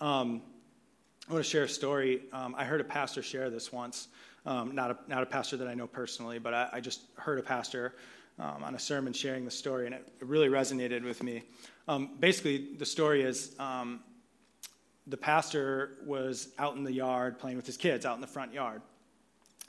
Um, 0.01 0.43
I 1.29 1.33
want 1.33 1.45
to 1.45 1.51
share 1.51 1.65
a 1.65 1.69
story. 1.69 2.23
Um, 2.33 2.55
I 2.57 2.65
heard 2.65 2.81
a 2.81 2.85
pastor 2.85 3.23
share 3.23 3.51
this 3.51 3.73
once. 3.73 4.09
Um, 4.47 4.75
not, 4.75 4.91
a, 4.91 4.99
not 5.09 5.23
a 5.23 5.27
pastor 5.27 5.57
that 5.59 5.69
I 5.69 5.75
know 5.75 5.87
personally, 5.87 6.39
but 6.39 6.55
I, 6.55 6.69
I 6.75 6.81
just 6.81 7.03
heard 7.17 7.39
a 7.39 7.43
pastor 7.43 7.95
um, 8.39 8.63
on 8.65 8.75
a 8.75 8.79
sermon 8.79 9.13
sharing 9.13 9.45
the 9.45 9.51
story, 9.51 9.87
and 9.87 9.95
it, 9.95 10.09
it 10.21 10.27
really 10.27 10.49
resonated 10.49 11.03
with 11.03 11.23
me. 11.23 11.43
Um, 11.87 12.11
basically, 12.19 12.69
the 12.79 12.87
story 12.87 13.23
is 13.23 13.55
um, 13.59 14.01
the 15.09 15.17
pastor 15.17 15.97
was 16.05 16.49
out 16.59 16.77
in 16.77 16.85
the 16.85 16.93
yard 16.93 17.39
playing 17.39 17.57
with 17.57 17.67
his 17.67 17.77
kids, 17.77 18.05
out 18.05 18.15
in 18.15 18.21
the 18.21 18.27
front 18.27 18.53
yard. 18.53 18.83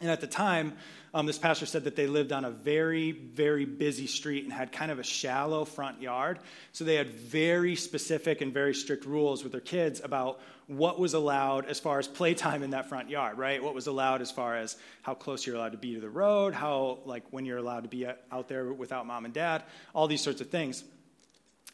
And 0.02 0.10
at 0.10 0.22
the 0.22 0.28
time, 0.28 0.74
um, 1.14 1.26
this 1.26 1.38
pastor 1.38 1.66
said 1.66 1.84
that 1.84 1.96
they 1.96 2.08
lived 2.08 2.32
on 2.32 2.46
a 2.46 2.52
very, 2.52 3.12
very 3.12 3.66
busy 3.66 4.08
street 4.08 4.46
and 4.46 4.54
had 4.54 4.72
kind 4.72 4.92
of 4.92 5.00
a 5.00 5.04
shallow 5.04 5.66
front 5.66 6.02
yard. 6.02 6.40
So 6.72 6.86
they 6.86 6.96
had 6.96 7.10
very 7.10 7.76
specific 7.76 8.40
and 8.40 8.54
very 8.54 8.74
strict 8.74 9.06
rules 9.06 9.44
with 9.44 9.52
their 9.52 9.62
kids 9.62 10.00
about 10.02 10.40
what 10.68 11.00
was 11.00 11.16
allowed 11.16 11.66
as 11.66 11.80
far 11.80 12.00
as 12.00 12.08
playtime 12.08 12.64
in 12.64 12.70
that 12.70 12.88
front 12.88 13.10
yard, 13.10 13.38
right? 13.38 13.62
What 13.62 13.74
was 13.74 13.88
allowed 13.88 14.22
as 14.22 14.32
far 14.32 14.56
as 14.56 14.78
how 15.02 15.16
close 15.16 15.46
you're 15.46 15.56
allowed 15.56 15.74
to 15.74 15.78
be 15.78 15.96
to 15.96 16.00
the 16.00 16.10
road, 16.10 16.54
how, 16.54 17.00
like, 17.06 17.24
when 17.32 17.46
you're 17.46 17.58
allowed 17.58 17.84
to 17.84 17.90
be 17.90 18.06
out 18.06 18.48
there 18.48 18.72
without 18.72 19.06
mom 19.06 19.26
and 19.26 19.34
dad, 19.34 19.64
all 19.94 20.08
these 20.08 20.22
sorts 20.22 20.40
of 20.40 20.50
things. 20.50 20.84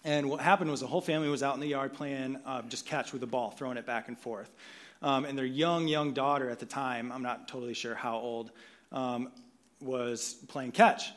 And 0.05 0.29
what 0.29 0.39
happened 0.39 0.69
was 0.69 0.81
the 0.81 0.87
whole 0.87 1.01
family 1.01 1.29
was 1.29 1.41
out 1.41 1.55
in 1.55 1.59
the 1.59 1.67
yard 1.67 1.93
playing 1.93 2.37
uh, 2.45 2.61
just 2.69 2.85
catch 2.85 3.11
with 3.11 3.21
the 3.21 3.27
ball, 3.27 3.49
throwing 3.49 3.75
it 3.75 3.87
back 3.87 4.07
and 4.07 4.17
forth. 4.17 4.51
Um, 5.01 5.25
and 5.25 5.35
their 5.35 5.45
young, 5.45 5.87
young 5.87 6.13
daughter 6.13 6.47
at 6.47 6.59
the 6.59 6.67
time, 6.67 7.11
I'm 7.11 7.23
not 7.23 7.47
totally 7.47 7.73
sure 7.73 7.95
how 7.95 8.17
old, 8.17 8.51
um, 8.91 9.31
was 9.81 10.35
playing 10.47 10.73
catch, 10.73 11.11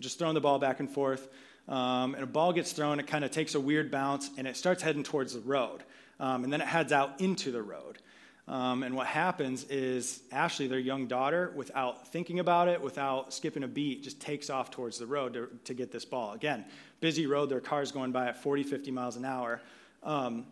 just 0.00 0.18
throwing 0.18 0.34
the 0.34 0.40
ball 0.42 0.58
back 0.58 0.80
and 0.80 0.90
forth. 0.90 1.28
Um, 1.66 2.14
and 2.14 2.22
a 2.22 2.26
ball 2.26 2.52
gets 2.52 2.72
thrown, 2.72 3.00
it 3.00 3.06
kind 3.06 3.24
of 3.24 3.30
takes 3.30 3.54
a 3.54 3.60
weird 3.60 3.90
bounce, 3.90 4.28
and 4.36 4.46
it 4.46 4.58
starts 4.58 4.82
heading 4.82 5.02
towards 5.02 5.32
the 5.32 5.40
road. 5.40 5.82
Um, 6.20 6.44
and 6.44 6.52
then 6.52 6.60
it 6.60 6.66
heads 6.66 6.92
out 6.92 7.22
into 7.22 7.52
the 7.52 7.62
road. 7.62 7.98
Um, 8.46 8.82
and 8.82 8.94
what 8.94 9.06
happens 9.06 9.64
is 9.64 10.20
Ashley, 10.30 10.66
their 10.66 10.78
young 10.78 11.06
daughter, 11.06 11.52
without 11.56 12.08
thinking 12.08 12.40
about 12.40 12.68
it, 12.68 12.80
without 12.80 13.32
skipping 13.32 13.62
a 13.62 13.68
beat, 13.68 14.02
just 14.02 14.20
takes 14.20 14.50
off 14.50 14.70
towards 14.70 14.98
the 14.98 15.06
road 15.06 15.32
to, 15.32 15.48
to 15.64 15.74
get 15.74 15.90
this 15.90 16.04
ball. 16.04 16.32
Again, 16.32 16.64
busy 17.00 17.26
road, 17.26 17.48
their 17.48 17.60
car's 17.60 17.90
going 17.90 18.12
by 18.12 18.26
at 18.26 18.42
40, 18.42 18.62
50 18.64 18.90
miles 18.90 19.16
an 19.16 19.24
hour. 19.24 19.62
Um, 20.02 20.46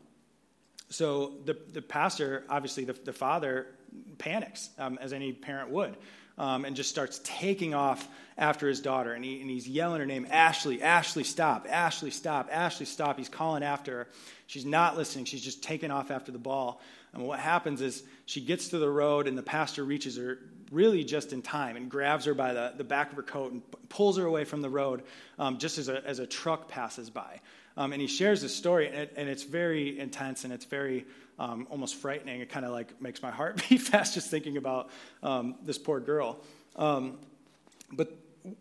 so 0.88 1.34
the, 1.44 1.56
the 1.72 1.82
pastor, 1.82 2.44
obviously 2.48 2.84
the, 2.84 2.94
the 2.94 3.12
father, 3.12 3.66
panics, 4.16 4.70
um, 4.78 4.98
as 5.00 5.12
any 5.12 5.32
parent 5.32 5.70
would, 5.70 5.96
um, 6.38 6.64
and 6.64 6.74
just 6.74 6.88
starts 6.88 7.20
taking 7.24 7.74
off 7.74 8.08
after 8.38 8.68
his 8.68 8.80
daughter. 8.80 9.12
And, 9.12 9.22
he, 9.22 9.40
and 9.42 9.50
he's 9.50 9.68
yelling 9.68 10.00
her 10.00 10.06
name, 10.06 10.26
Ashley, 10.30 10.82
Ashley, 10.82 11.24
stop, 11.24 11.66
Ashley, 11.68 12.10
stop, 12.10 12.48
Ashley, 12.50 12.86
stop. 12.86 13.18
He's 13.18 13.28
calling 13.28 13.62
after 13.62 13.92
her. 13.92 14.08
She's 14.46 14.64
not 14.64 14.96
listening. 14.96 15.26
She's 15.26 15.42
just 15.42 15.62
taking 15.62 15.90
off 15.90 16.10
after 16.10 16.32
the 16.32 16.38
ball. 16.38 16.80
And 17.12 17.24
what 17.24 17.38
happens 17.38 17.80
is 17.80 18.04
she 18.26 18.40
gets 18.40 18.68
to 18.68 18.78
the 18.78 18.88
road, 18.88 19.26
and 19.26 19.36
the 19.36 19.42
pastor 19.42 19.84
reaches 19.84 20.16
her 20.16 20.38
really 20.70 21.04
just 21.04 21.32
in 21.32 21.42
time 21.42 21.76
and 21.76 21.90
grabs 21.90 22.24
her 22.24 22.32
by 22.32 22.54
the, 22.54 22.72
the 22.76 22.84
back 22.84 23.10
of 23.10 23.16
her 23.16 23.22
coat 23.22 23.52
and 23.52 23.62
pulls 23.90 24.16
her 24.16 24.24
away 24.24 24.44
from 24.44 24.62
the 24.62 24.70
road 24.70 25.02
um, 25.38 25.58
just 25.58 25.76
as 25.76 25.88
a, 25.88 26.04
as 26.06 26.18
a 26.18 26.26
truck 26.26 26.66
passes 26.66 27.10
by. 27.10 27.40
Um, 27.76 27.92
and 27.92 28.00
he 28.00 28.08
shares 28.08 28.40
this 28.40 28.54
story, 28.54 28.86
and, 28.86 28.96
it, 28.96 29.12
and, 29.16 29.28
it's 29.28 29.42
very 29.44 29.98
intense 29.98 30.44
and 30.44 30.52
it's 30.52 30.64
very 30.64 31.06
um, 31.38 31.66
almost 31.70 31.96
frightening. 31.96 32.40
It 32.40 32.48
kind 32.48 32.64
of 32.64 32.72
like 32.72 33.00
makes 33.00 33.22
my 33.22 33.30
heart 33.30 33.62
beat 33.68 33.80
fast 33.80 34.14
just 34.14 34.30
thinking 34.30 34.56
about 34.56 34.90
um, 35.22 35.56
this 35.62 35.78
poor 35.78 36.00
girl. 36.00 36.38
Um, 36.76 37.18
but 37.92 38.16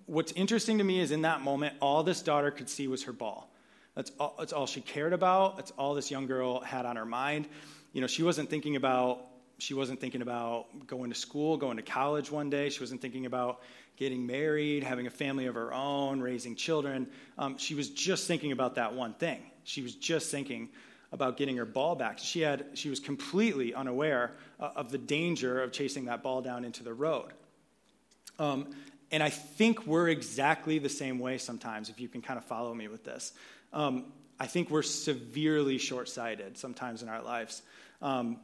what's 0.05 0.31
interesting 0.33 0.77
to 0.77 0.83
me 0.83 0.99
is 0.99 1.11
in 1.11 1.23
that 1.23 1.41
moment, 1.41 1.75
all 1.81 2.03
this 2.03 2.21
daughter 2.21 2.51
could 2.51 2.69
see 2.69 2.87
was 2.87 3.03
her 3.03 3.13
ball. 3.13 3.49
That's 3.95 4.11
all, 4.19 4.35
that's 4.39 4.53
all 4.53 4.67
she 4.67 4.81
cared 4.81 5.13
about. 5.13 5.57
That's 5.57 5.71
all 5.71 5.93
this 5.93 6.09
young 6.11 6.27
girl 6.27 6.61
had 6.61 6.85
on 6.85 6.95
her 6.95 7.05
mind. 7.05 7.47
You 7.93 8.01
know, 8.01 8.07
she 8.07 8.23
wasn't 8.23 8.49
thinking 8.49 8.75
about 8.75 9.25
she 9.57 9.75
wasn't 9.75 10.01
thinking 10.01 10.23
about 10.23 10.87
going 10.87 11.11
to 11.11 11.15
school, 11.15 11.55
going 11.55 11.77
to 11.77 11.83
college 11.83 12.31
one 12.31 12.49
day. 12.49 12.69
She 12.69 12.79
wasn't 12.79 12.99
thinking 12.99 13.27
about 13.27 13.61
getting 13.95 14.25
married, 14.25 14.83
having 14.83 15.05
a 15.05 15.11
family 15.11 15.45
of 15.45 15.53
her 15.53 15.71
own, 15.71 16.19
raising 16.19 16.55
children. 16.55 17.07
Um, 17.37 17.59
she 17.59 17.75
was 17.75 17.89
just 17.91 18.25
thinking 18.27 18.51
about 18.51 18.75
that 18.75 18.95
one 18.95 19.13
thing. 19.13 19.39
She 19.63 19.83
was 19.83 19.93
just 19.93 20.31
thinking 20.31 20.69
about 21.11 21.37
getting 21.37 21.57
her 21.57 21.65
ball 21.65 21.95
back. 21.95 22.17
She, 22.17 22.41
had, 22.41 22.65
she 22.73 22.89
was 22.89 22.99
completely 22.99 23.75
unaware 23.75 24.31
uh, 24.59 24.71
of 24.75 24.89
the 24.89 24.97
danger 24.97 25.61
of 25.61 25.71
chasing 25.71 26.05
that 26.05 26.23
ball 26.23 26.41
down 26.41 26.65
into 26.65 26.83
the 26.83 26.93
road. 26.93 27.31
Um, 28.39 28.73
and 29.11 29.21
I 29.21 29.29
think 29.29 29.85
we're 29.85 30.07
exactly 30.07 30.79
the 30.79 30.89
same 30.89 31.19
way 31.19 31.37
sometimes, 31.37 31.89
if 31.89 31.99
you 31.99 32.07
can 32.07 32.23
kind 32.23 32.39
of 32.39 32.45
follow 32.45 32.73
me 32.73 32.87
with 32.87 33.03
this. 33.03 33.33
Um, 33.73 34.05
I 34.41 34.47
think 34.47 34.71
we're 34.71 34.81
severely 34.81 35.77
short 35.77 36.09
sighted 36.09 36.57
sometimes 36.57 37.03
in 37.03 37.09
our 37.09 37.21
lives. 37.21 37.61
Um, 38.01 38.39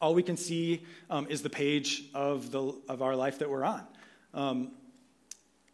all 0.00 0.12
we 0.12 0.24
can 0.24 0.36
see 0.36 0.82
um, 1.08 1.28
is 1.30 1.40
the 1.42 1.50
page 1.50 2.02
of, 2.14 2.50
the, 2.50 2.74
of 2.88 3.00
our 3.00 3.14
life 3.14 3.38
that 3.38 3.48
we're 3.48 3.62
on. 3.62 3.86
Um, 4.34 4.72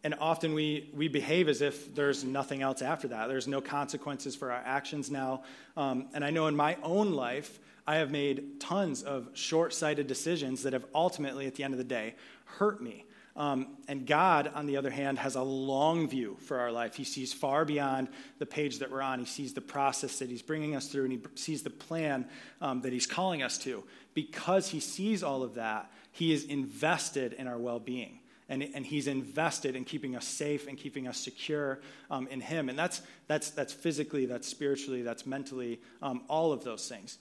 and 0.03 0.13
often 0.21 0.53
we, 0.53 0.91
we 0.93 1.07
behave 1.07 1.49
as 1.49 1.63
if 1.63 1.95
there's 1.95 2.23
nothing 2.23 2.61
else 2.61 2.83
after 2.83 3.07
that. 3.07 3.29
There's 3.29 3.47
no 3.47 3.61
consequences 3.61 4.35
for 4.35 4.51
our 4.51 4.61
actions 4.63 5.09
now. 5.09 5.41
Um, 5.75 6.09
and 6.13 6.23
I 6.23 6.29
know 6.29 6.45
in 6.45 6.55
my 6.55 6.77
own 6.83 7.13
life, 7.13 7.57
I 7.87 7.95
have 7.95 8.11
made 8.11 8.59
tons 8.59 9.01
of 9.01 9.27
short 9.33 9.73
sighted 9.73 10.05
decisions 10.05 10.61
that 10.61 10.73
have 10.73 10.85
ultimately, 10.93 11.47
at 11.47 11.55
the 11.55 11.63
end 11.63 11.73
of 11.73 11.79
the 11.79 11.83
day, 11.83 12.13
hurt 12.45 12.79
me. 12.79 13.05
Um, 13.39 13.77
and 13.87 14.05
God, 14.05 14.51
on 14.53 14.65
the 14.65 14.75
other 14.75 14.89
hand, 14.89 15.17
has 15.17 15.35
a 15.35 15.41
long 15.41 16.09
view 16.09 16.35
for 16.41 16.59
our 16.59 16.73
life. 16.73 16.95
He 16.95 17.05
sees 17.05 17.31
far 17.31 17.63
beyond 17.63 18.09
the 18.37 18.45
page 18.45 18.79
that 18.79 18.91
we're 18.91 19.01
on. 19.01 19.19
He 19.19 19.25
sees 19.25 19.53
the 19.53 19.61
process 19.61 20.19
that 20.19 20.29
He's 20.29 20.41
bringing 20.41 20.75
us 20.75 20.89
through, 20.89 21.05
and 21.05 21.13
He 21.13 21.21
sees 21.35 21.63
the 21.63 21.69
plan 21.69 22.27
um, 22.59 22.81
that 22.81 22.91
He's 22.91 23.07
calling 23.07 23.41
us 23.41 23.57
to. 23.59 23.85
Because 24.13 24.67
He 24.67 24.81
sees 24.81 25.23
all 25.23 25.41
of 25.41 25.55
that, 25.55 25.89
He 26.11 26.33
is 26.33 26.43
invested 26.43 27.31
in 27.31 27.47
our 27.47 27.57
well 27.57 27.79
being. 27.79 28.19
And, 28.49 28.63
and, 28.73 28.83
he's 28.83 29.05
invested 29.05 29.75
in 29.75 29.85
keeping 29.85 30.15
us 30.15 30.25
safe 30.25 30.67
and 30.67 30.75
keeping 30.75 31.07
us 31.07 31.19
secure 31.19 31.81
um, 32.09 32.27
in 32.29 32.41
him. 32.41 32.67
And 32.67 32.79
that's, 32.79 33.03
that's, 33.27 33.51
that's 33.51 33.71
physically, 33.71 34.25
that's 34.25 34.47
spiritually, 34.47 35.03
that's 35.03 35.27
mentally, 35.27 35.79
um, 36.01 36.23
all 36.27 36.51
of 36.51 36.63
those 36.63 36.89
things. 36.89 37.19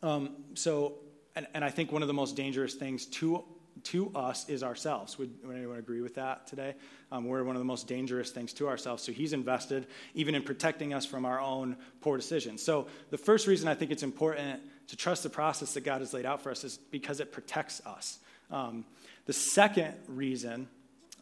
Um, 0.00 0.36
so, 0.54 0.98
and, 1.34 1.48
and 1.54 1.64
I 1.64 1.70
think 1.70 1.90
one 1.90 2.02
of 2.02 2.08
the 2.08 2.14
most 2.14 2.36
dangerous 2.36 2.74
things 2.74 3.06
to 3.06 3.42
to 3.84 4.10
us 4.14 4.48
is 4.48 4.62
ourselves. 4.62 5.18
Would, 5.18 5.30
would 5.44 5.56
anyone 5.56 5.78
agree 5.78 6.00
with 6.00 6.14
that 6.16 6.46
today? 6.46 6.74
Um, 7.10 7.26
we're 7.26 7.42
one 7.44 7.56
of 7.56 7.60
the 7.60 7.66
most 7.66 7.88
dangerous 7.88 8.30
things 8.30 8.52
to 8.54 8.68
ourselves. 8.68 9.02
So 9.02 9.12
he's 9.12 9.32
invested 9.32 9.86
even 10.14 10.34
in 10.34 10.42
protecting 10.42 10.94
us 10.94 11.04
from 11.04 11.24
our 11.24 11.40
own 11.40 11.76
poor 12.00 12.16
decisions. 12.16 12.62
So 12.62 12.86
the 13.10 13.18
first 13.18 13.46
reason 13.46 13.68
I 13.68 13.74
think 13.74 13.90
it's 13.90 14.02
important 14.02 14.60
to 14.88 14.96
trust 14.96 15.22
the 15.22 15.30
process 15.30 15.74
that 15.74 15.82
God 15.82 16.00
has 16.00 16.12
laid 16.12 16.26
out 16.26 16.42
for 16.42 16.50
us 16.50 16.64
is 16.64 16.76
because 16.76 17.20
it 17.20 17.32
protects 17.32 17.80
us. 17.86 18.18
Um, 18.50 18.84
the 19.26 19.32
second 19.32 19.94
reason 20.08 20.68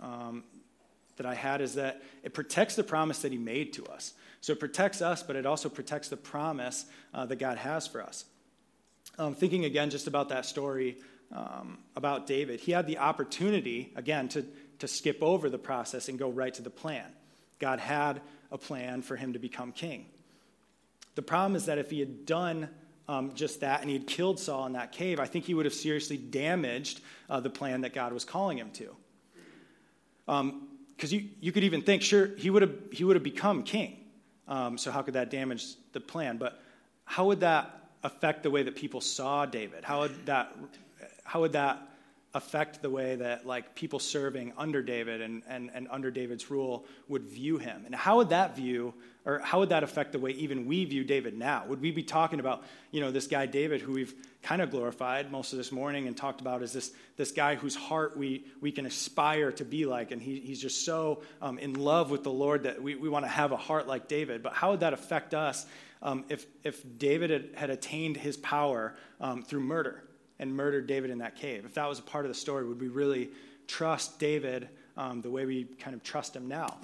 um, 0.00 0.44
that 1.16 1.26
I 1.26 1.34
had 1.34 1.60
is 1.60 1.74
that 1.74 2.02
it 2.22 2.34
protects 2.34 2.76
the 2.76 2.82
promise 2.82 3.20
that 3.22 3.32
he 3.32 3.38
made 3.38 3.74
to 3.74 3.86
us. 3.86 4.14
So 4.40 4.52
it 4.52 4.60
protects 4.60 5.02
us, 5.02 5.22
but 5.22 5.36
it 5.36 5.44
also 5.44 5.68
protects 5.68 6.08
the 6.08 6.16
promise 6.16 6.86
uh, 7.12 7.26
that 7.26 7.36
God 7.36 7.58
has 7.58 7.86
for 7.86 8.02
us. 8.02 8.24
Um, 9.18 9.34
thinking 9.34 9.66
again 9.66 9.90
just 9.90 10.06
about 10.06 10.30
that 10.30 10.46
story 10.46 10.96
um, 11.34 11.78
about 11.96 12.26
David. 12.26 12.60
He 12.60 12.72
had 12.72 12.86
the 12.86 12.98
opportunity, 12.98 13.92
again, 13.96 14.28
to, 14.30 14.44
to 14.78 14.88
skip 14.88 15.22
over 15.22 15.48
the 15.48 15.58
process 15.58 16.08
and 16.08 16.18
go 16.18 16.30
right 16.30 16.52
to 16.54 16.62
the 16.62 16.70
plan. 16.70 17.06
God 17.58 17.78
had 17.78 18.20
a 18.50 18.58
plan 18.58 19.02
for 19.02 19.16
him 19.16 19.34
to 19.34 19.38
become 19.38 19.72
king. 19.72 20.06
The 21.14 21.22
problem 21.22 21.56
is 21.56 21.66
that 21.66 21.78
if 21.78 21.90
he 21.90 22.00
had 22.00 22.26
done 22.26 22.68
um, 23.08 23.34
just 23.34 23.60
that 23.60 23.80
and 23.80 23.90
he 23.90 23.96
had 23.96 24.06
killed 24.06 24.38
Saul 24.38 24.66
in 24.66 24.72
that 24.74 24.92
cave, 24.92 25.20
I 25.20 25.26
think 25.26 25.44
he 25.44 25.54
would 25.54 25.66
have 25.66 25.74
seriously 25.74 26.16
damaged 26.16 27.00
uh, 27.28 27.40
the 27.40 27.50
plan 27.50 27.82
that 27.82 27.92
God 27.92 28.12
was 28.12 28.24
calling 28.24 28.58
him 28.58 28.70
to. 28.72 28.96
Because 30.26 30.40
um, 30.40 30.68
you, 31.18 31.28
you 31.40 31.52
could 31.52 31.64
even 31.64 31.82
think, 31.82 32.02
sure, 32.02 32.30
he 32.36 32.50
would 32.50 32.62
have, 32.62 32.74
he 32.92 33.04
would 33.04 33.16
have 33.16 33.24
become 33.24 33.64
king. 33.64 33.96
Um, 34.46 34.78
so 34.78 34.90
how 34.90 35.02
could 35.02 35.14
that 35.14 35.30
damage 35.30 35.66
the 35.92 36.00
plan? 36.00 36.36
But 36.36 36.60
how 37.04 37.26
would 37.26 37.40
that 37.40 37.90
affect 38.02 38.42
the 38.42 38.50
way 38.50 38.62
that 38.62 38.76
people 38.76 39.00
saw 39.00 39.44
David? 39.44 39.84
How 39.84 40.00
would 40.00 40.26
that 40.26 40.56
how 41.30 41.42
would 41.42 41.52
that 41.52 41.80
affect 42.34 42.82
the 42.82 42.90
way 42.90 43.14
that 43.14 43.46
like 43.46 43.76
people 43.76 44.00
serving 44.00 44.52
under 44.58 44.82
David 44.82 45.20
and, 45.20 45.44
and, 45.48 45.70
and 45.72 45.86
under 45.88 46.10
David's 46.10 46.50
rule 46.50 46.84
would 47.06 47.22
view 47.22 47.56
him? 47.56 47.84
And 47.86 47.94
how 47.94 48.16
would 48.16 48.30
that 48.30 48.56
view 48.56 48.94
or 49.24 49.38
how 49.38 49.60
would 49.60 49.68
that 49.68 49.84
affect 49.84 50.10
the 50.10 50.18
way 50.18 50.32
even 50.32 50.66
we 50.66 50.84
view 50.86 51.04
David 51.04 51.38
now? 51.38 51.66
Would 51.68 51.80
we 51.80 51.92
be 51.92 52.02
talking 52.02 52.40
about, 52.40 52.64
you 52.90 53.00
know, 53.00 53.12
this 53.12 53.28
guy 53.28 53.46
David 53.46 53.80
who 53.80 53.92
we've 53.92 54.12
kind 54.42 54.60
of 54.60 54.72
glorified 54.72 55.30
most 55.30 55.52
of 55.52 55.58
this 55.58 55.70
morning 55.70 56.08
and 56.08 56.16
talked 56.16 56.40
about 56.40 56.64
as 56.64 56.72
this, 56.72 56.90
this 57.16 57.30
guy 57.30 57.54
whose 57.54 57.76
heart 57.76 58.16
we, 58.16 58.44
we 58.60 58.72
can 58.72 58.86
aspire 58.86 59.52
to 59.52 59.64
be 59.64 59.86
like, 59.86 60.10
and 60.10 60.20
he, 60.20 60.40
he's 60.40 60.60
just 60.60 60.84
so 60.84 61.22
um, 61.40 61.60
in 61.60 61.74
love 61.74 62.10
with 62.10 62.24
the 62.24 62.32
Lord 62.32 62.64
that 62.64 62.82
we, 62.82 62.96
we 62.96 63.08
want 63.08 63.24
to 63.24 63.30
have 63.30 63.52
a 63.52 63.56
heart 63.56 63.86
like 63.86 64.08
David. 64.08 64.42
But 64.42 64.54
how 64.54 64.72
would 64.72 64.80
that 64.80 64.94
affect 64.94 65.32
us 65.32 65.64
um, 66.02 66.24
if, 66.28 66.44
if 66.64 66.82
David 66.98 67.30
had, 67.30 67.50
had 67.54 67.70
attained 67.70 68.16
his 68.16 68.36
power 68.36 68.96
um, 69.20 69.44
through 69.44 69.60
murder? 69.60 70.02
And 70.40 70.56
murdered 70.56 70.88
David 70.88 71.10
in 71.10 71.18
that 71.18 71.36
cave. 71.36 71.64
If 71.64 71.74
that 71.74 71.88
was 71.88 72.00
a 72.00 72.02
part 72.02 72.24
of 72.24 72.30
the 72.30 72.34
story, 72.34 72.66
would 72.66 72.80
we 72.80 72.88
really 72.88 73.28
trust 73.68 74.18
David 74.18 74.68
um, 74.96 75.20
the 75.20 75.30
way 75.30 75.44
we 75.46 75.64
kind 75.64 75.94
of 75.94 76.02
trust 76.02 76.34
him 76.34 76.48
now? 76.48 76.78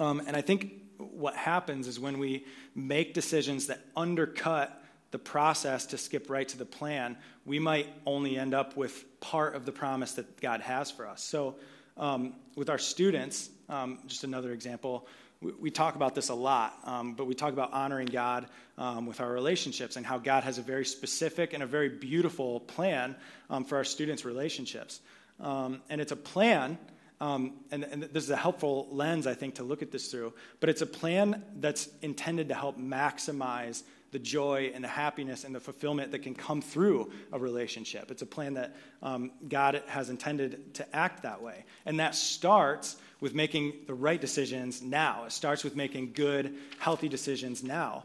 Um, 0.00 0.22
and 0.26 0.34
I 0.34 0.40
think 0.40 0.72
what 0.96 1.36
happens 1.36 1.86
is 1.86 2.00
when 2.00 2.18
we 2.18 2.46
make 2.74 3.12
decisions 3.14 3.66
that 3.66 3.80
undercut 3.94 4.82
the 5.10 5.18
process 5.18 5.84
to 5.86 5.98
skip 5.98 6.30
right 6.30 6.48
to 6.48 6.56
the 6.56 6.64
plan, 6.64 7.16
we 7.44 7.58
might 7.58 7.88
only 8.06 8.38
end 8.38 8.54
up 8.54 8.76
with 8.76 9.04
part 9.20 9.54
of 9.54 9.66
the 9.66 9.72
promise 9.72 10.12
that 10.12 10.40
God 10.40 10.62
has 10.62 10.90
for 10.90 11.06
us. 11.06 11.22
So, 11.22 11.56
um, 11.96 12.34
with 12.56 12.70
our 12.70 12.78
students, 12.78 13.50
um, 13.68 13.98
just 14.06 14.24
another 14.24 14.52
example, 14.52 15.06
we, 15.40 15.70
talk 15.70 15.94
about 15.96 16.14
this 16.14 16.28
a 16.28 16.34
lot, 16.34 16.78
um, 16.84 17.14
but 17.14 17.26
we 17.26 17.34
talk 17.34 17.52
about 17.52 17.72
honoring 17.72 18.06
God 18.06 18.46
um, 18.76 19.06
with 19.06 19.20
our 19.20 19.32
relationships 19.32 19.96
and 19.96 20.04
how 20.04 20.18
God 20.18 20.44
has 20.44 20.58
a 20.58 20.62
very 20.62 20.84
specific 20.84 21.54
and 21.54 21.62
a 21.62 21.66
very 21.66 21.88
beautiful 21.88 22.60
plan 22.60 23.16
um, 23.48 23.64
for 23.64 23.76
our 23.76 23.84
students' 23.84 24.24
relationships. 24.24 25.00
Um, 25.40 25.80
and 25.88 25.98
it's 25.98 26.12
a 26.12 26.16
plan, 26.16 26.76
um, 27.22 27.54
and, 27.70 27.84
and 27.84 28.02
this 28.02 28.24
is 28.24 28.30
a 28.30 28.36
helpful 28.36 28.88
lens, 28.90 29.26
I 29.26 29.32
think, 29.32 29.54
to 29.54 29.62
look 29.62 29.80
at 29.80 29.90
this 29.90 30.10
through, 30.10 30.34
but 30.60 30.68
it's 30.68 30.82
a 30.82 30.86
plan 30.86 31.42
that's 31.56 31.88
intended 32.02 32.48
to 32.48 32.54
help 32.54 32.78
maximize 32.78 33.82
the 34.12 34.18
joy 34.18 34.72
and 34.74 34.82
the 34.82 34.88
happiness 34.88 35.44
and 35.44 35.54
the 35.54 35.60
fulfillment 35.60 36.12
that 36.12 36.20
can 36.20 36.34
come 36.34 36.60
through 36.60 37.10
a 37.32 37.38
relationship. 37.38 38.10
It's 38.10 38.22
a 38.22 38.26
plan 38.26 38.54
that 38.54 38.76
um, 39.02 39.30
God 39.48 39.82
has 39.86 40.10
intended 40.10 40.74
to 40.74 40.96
act 40.96 41.22
that 41.22 41.42
way. 41.42 41.64
And 41.86 42.00
that 42.00 42.14
starts 42.14 42.96
with 43.20 43.34
making 43.34 43.72
the 43.86 43.94
right 43.94 44.20
decisions 44.20 44.82
now. 44.82 45.24
It 45.24 45.32
starts 45.32 45.62
with 45.62 45.76
making 45.76 46.12
good, 46.12 46.54
healthy 46.78 47.08
decisions 47.08 47.62
now. 47.62 48.04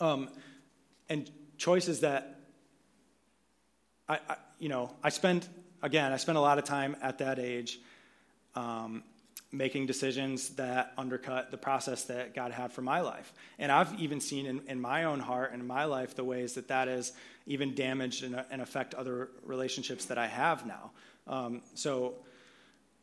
Um, 0.00 0.30
and 1.08 1.30
choices 1.56 2.00
that 2.00 2.38
I, 4.08 4.18
I, 4.28 4.36
you 4.58 4.68
know, 4.68 4.94
I 5.02 5.10
spent, 5.10 5.48
again, 5.82 6.12
I 6.12 6.16
spent 6.16 6.38
a 6.38 6.40
lot 6.40 6.58
of 6.58 6.64
time 6.64 6.96
at 7.02 7.18
that 7.18 7.38
age 7.38 7.80
um, 8.54 9.02
making 9.50 9.86
decisions 9.86 10.50
that 10.50 10.92
undercut 10.98 11.50
the 11.50 11.56
process 11.56 12.04
that 12.04 12.34
God 12.34 12.52
had 12.52 12.72
for 12.72 12.82
my 12.82 13.00
life. 13.00 13.32
And 13.58 13.72
I've 13.72 13.98
even 13.98 14.20
seen 14.20 14.44
in, 14.46 14.60
in 14.66 14.80
my 14.80 15.04
own 15.04 15.20
heart 15.20 15.52
and 15.52 15.62
in 15.62 15.66
my 15.66 15.84
life 15.84 16.14
the 16.14 16.24
ways 16.24 16.54
that 16.54 16.68
that 16.68 16.88
has 16.88 17.12
even 17.46 17.74
damaged 17.74 18.24
and, 18.24 18.44
and 18.50 18.60
affect 18.60 18.94
other 18.94 19.30
relationships 19.42 20.04
that 20.06 20.18
I 20.18 20.26
have 20.26 20.66
now. 20.66 20.90
Um, 21.26 21.62
so 21.74 22.14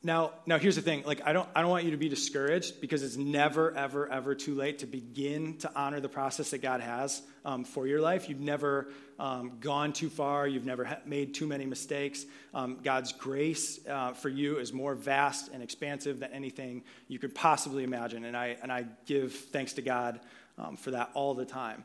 now, 0.03 0.33
now 0.45 0.59
here's 0.59 0.75
the 0.75 0.81
thing. 0.81 1.03
Like, 1.03 1.21
I 1.25 1.33
don't, 1.33 1.49
I 1.55 1.61
don't 1.61 1.71
want 1.71 1.83
you 1.83 1.91
to 1.91 1.97
be 1.97 2.09
discouraged 2.09 2.79
because 2.79 3.01
it's 3.01 3.17
never, 3.17 3.75
ever, 3.75 4.07
ever 4.07 4.35
too 4.35 4.53
late 4.53 4.79
to 4.79 4.85
begin 4.85 5.57
to 5.57 5.71
honor 5.75 5.99
the 5.99 6.09
process 6.09 6.51
that 6.51 6.61
God 6.61 6.81
has 6.81 7.23
um, 7.43 7.63
for 7.63 7.87
your 7.87 8.01
life. 8.01 8.29
You've 8.29 8.39
never 8.39 8.89
um, 9.17 9.57
gone 9.59 9.93
too 9.93 10.09
far. 10.09 10.47
You've 10.47 10.65
never 10.65 10.83
ha- 10.83 10.99
made 11.05 11.33
too 11.33 11.47
many 11.47 11.65
mistakes. 11.65 12.25
Um, 12.53 12.77
God's 12.83 13.13
grace 13.13 13.79
uh, 13.87 14.13
for 14.13 14.29
you 14.29 14.57
is 14.57 14.71
more 14.71 14.93
vast 14.93 15.49
and 15.51 15.63
expansive 15.63 16.19
than 16.19 16.31
anything 16.33 16.83
you 17.07 17.17
could 17.17 17.33
possibly 17.33 17.83
imagine. 17.83 18.25
And 18.25 18.37
I, 18.37 18.57
and 18.61 18.71
I 18.71 18.85
give 19.07 19.33
thanks 19.33 19.73
to 19.73 19.81
God 19.81 20.19
um, 20.57 20.77
for 20.77 20.91
that 20.91 21.09
all 21.15 21.33
the 21.33 21.45
time. 21.45 21.83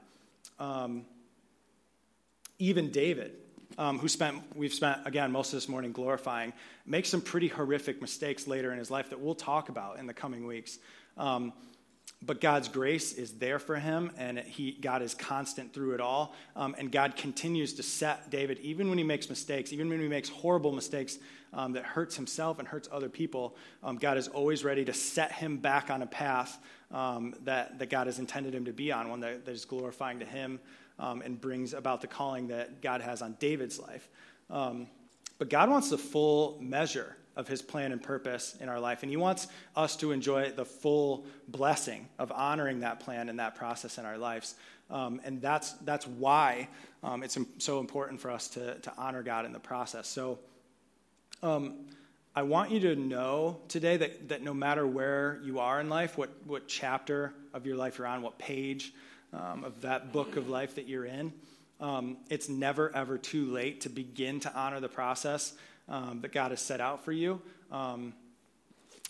Um, 0.59 1.07
even 2.59 2.91
David, 2.91 3.33
um, 3.79 3.99
who 3.99 4.09
spent, 4.09 4.43
we've 4.55 4.75
spent, 4.75 5.07
again, 5.07 5.33
most 5.33 5.53
of 5.53 5.57
this 5.57 5.69
morning 5.69 5.93
glorifying, 5.93 6.53
makes 6.87 7.09
some 7.09 7.21
pretty 7.21 7.49
horrific 7.49 8.01
mistakes 8.01 8.47
later 8.47 8.73
in 8.73 8.79
his 8.79 8.91
life 8.91 9.11
that 9.11 9.21
we'll 9.21 9.35
talk 9.35 9.69
about 9.69 9.99
in 9.99 10.07
the 10.07 10.15
coming 10.15 10.47
weeks. 10.47 10.79
Um, 11.17 11.53
but 12.23 12.41
God's 12.41 12.69
grace 12.69 13.15
is 13.15 13.33
there 13.33 13.59
for 13.59 13.77
him, 13.77 14.11
and 14.19 14.39
he, 14.39 14.73
God 14.73 15.01
is 15.01 15.15
constant 15.15 15.73
through 15.73 15.95
it 15.95 16.01
all. 16.01 16.35
Um, 16.55 16.75
and 16.79 16.93
God 16.93 17.17
continues 17.17 17.75
to 17.75 17.83
set 17.83 18.31
David, 18.31 18.59
even 18.61 18.91
when 18.91 18.99
he 18.99 19.05
makes 19.05 19.31
mistakes, 19.31 19.73
even 19.73 19.89
when 19.89 20.01
he 20.01 20.09
makes 20.09 20.29
horrible 20.29 20.73
mistakes 20.73 21.19
um, 21.55 21.73
that 21.73 21.85
hurts 21.85 22.17
himself 22.17 22.59
and 22.59 22.69
hurts 22.69 22.89
other 22.93 23.09
people, 23.09 23.57
um, 23.83 23.97
God 23.97 24.19
is 24.19 24.29
always 24.29 24.65
ready 24.65 24.85
to 24.85 24.93
set 24.93 25.33
him 25.33 25.57
back 25.57 25.91
on 25.91 26.03
a 26.03 26.07
path 26.07 26.59
um, 26.91 27.35
that, 27.45 27.79
that 27.79 27.89
God 27.89 28.07
has 28.07 28.19
intended 28.19 28.55
him 28.55 28.67
to 28.67 28.73
be 28.73 28.93
on, 28.93 29.09
one 29.09 29.21
that, 29.21 29.47
that 29.47 29.53
is 29.53 29.65
glorifying 29.65 30.19
to 30.19 30.27
him 30.27 30.61
um, 31.01 31.23
and 31.23 31.41
brings 31.41 31.73
about 31.75 32.03
the 32.03 32.07
calling 32.07 32.49
that 32.49 32.81
God 32.81 33.01
has 33.01 33.23
on 33.23 33.37
David's 33.41 33.81
life. 33.81 34.09
Um, 34.51 34.87
but 35.39 35.49
God 35.49 35.71
wants 35.71 35.91
the 35.91 35.99
full 35.99 36.59
measure 36.61 37.17
of 37.37 37.49
his 37.49 37.63
plan 37.63 37.93
and 37.93 38.03
purpose 38.03 38.55
in 38.61 38.69
our 38.69 38.79
life. 38.79 39.03
And 39.03 39.11
he 39.11 39.17
wants 39.17 39.49
us 39.75 39.97
to 39.97 40.13
enjoy 40.13 40.51
the 40.51 40.65
full 40.65 41.25
blessing 41.49 42.07
of 42.19 42.31
honoring 42.31 42.81
that 42.81 43.01
plan 43.01 43.29
and 43.29 43.39
that 43.39 43.55
process 43.55 43.99
in 43.99 44.05
our 44.05 44.19
lives. 44.19 44.55
Um, 44.91 45.21
and 45.25 45.41
that's, 45.41 45.73
that's 45.73 46.07
why 46.07 46.69
um, 47.03 47.23
it's 47.23 47.39
so 47.59 47.81
important 47.81 48.21
for 48.21 48.31
us 48.31 48.49
to, 48.49 48.75
to 48.81 48.93
honor 48.99 49.23
God 49.23 49.47
in 49.47 49.53
the 49.53 49.61
process. 49.61 50.09
So 50.09 50.39
um, 51.43 51.87
I 52.35 52.43
want 52.43 52.71
you 52.71 52.81
to 52.81 52.97
know 52.97 53.61
today 53.69 53.97
that, 53.97 54.29
that 54.29 54.43
no 54.43 54.53
matter 54.53 54.87
where 54.87 55.41
you 55.43 55.61
are 55.61 55.81
in 55.81 55.89
life, 55.89 56.19
what, 56.19 56.31
what 56.45 56.69
chapter 56.69 57.33
of 57.55 57.65
your 57.65 57.77
life 57.77 57.99
you're 57.99 58.07
on, 58.07 58.21
what 58.21 58.39
page, 58.39 58.93
um, 59.33 59.65
of 59.65 59.81
that 59.83 60.13
book 60.13 60.37
of 60.37 60.49
life 60.49 60.75
that 60.75 60.89
you're 60.89 61.05
in. 61.05 61.33
Um, 61.81 62.19
it's 62.29 62.49
never, 62.49 62.95
ever 62.95 63.17
too 63.19 63.47
late 63.47 63.83
to 63.83 63.89
begin 63.89 64.41
to 64.41 64.55
honor 64.55 64.81
the 64.81 64.89
process 64.89 65.55
um, 65.89 66.21
that 66.21 66.33
God 66.33 66.51
has 66.51 66.61
set 66.61 66.81
out 66.81 67.05
for 67.05 67.13
you. 67.13 67.41
Um, 67.73 68.13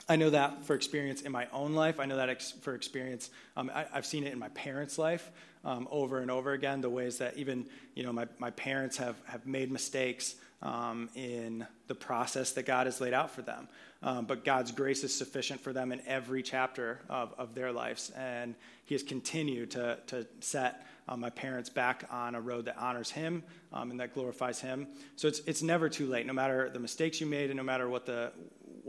I 0.09 0.16
know 0.16 0.30
that 0.30 0.64
for 0.64 0.74
experience 0.74 1.22
in 1.22 1.33
my 1.33 1.46
own 1.52 1.74
life. 1.74 2.00
I 2.00 2.06
know 2.06 2.16
that 2.16 2.28
ex- 2.28 2.52
for 2.62 2.74
experience, 2.74 3.30
um, 3.56 3.70
I, 3.74 3.87
have 3.92 4.06
seen 4.06 4.24
it 4.24 4.33
in 4.33 4.38
my 4.38 4.48
parents' 4.50 4.98
life. 4.98 5.30
um, 5.64 5.88
over 5.90 6.18
and 6.18 6.30
over 6.30 6.52
again, 6.52 6.80
the 6.80 6.90
ways 6.90 7.18
that 7.18 7.37
even, 7.37 7.66
you 7.94 8.02
know, 8.02 8.12
my, 8.12 8.26
my 8.38 8.50
parents 8.50 8.96
have, 8.96 9.16
have 9.26 9.46
made 9.46 9.70
mistakes 9.70 10.37
um, 10.62 11.08
in 11.14 11.66
the 11.86 11.94
process 11.94 12.52
that 12.52 12.66
God 12.66 12.86
has 12.86 13.00
laid 13.00 13.14
out 13.14 13.30
for 13.30 13.42
them. 13.42 13.68
Um, 14.02 14.24
but 14.24 14.44
God's 14.44 14.72
grace 14.72 15.04
is 15.04 15.14
sufficient 15.14 15.60
for 15.60 15.72
them 15.72 15.92
in 15.92 16.00
every 16.06 16.42
chapter 16.42 17.00
of, 17.08 17.34
of 17.38 17.54
their 17.54 17.72
lives. 17.72 18.10
And 18.16 18.54
He 18.84 18.94
has 18.94 19.02
continued 19.02 19.72
to, 19.72 19.98
to 20.08 20.26
set 20.40 20.86
um, 21.08 21.20
my 21.20 21.30
parents 21.30 21.68
back 21.68 22.04
on 22.10 22.34
a 22.34 22.40
road 22.40 22.66
that 22.66 22.78
honors 22.78 23.10
Him 23.10 23.42
um, 23.72 23.90
and 23.90 24.00
that 24.00 24.14
glorifies 24.14 24.60
Him. 24.60 24.86
So 25.16 25.28
it's, 25.28 25.40
it's 25.40 25.62
never 25.62 25.88
too 25.88 26.06
late, 26.06 26.26
no 26.26 26.32
matter 26.32 26.70
the 26.70 26.78
mistakes 26.78 27.20
you 27.20 27.26
made 27.26 27.50
and 27.50 27.56
no 27.56 27.62
matter 27.62 27.88
what 27.88 28.06
the 28.06 28.32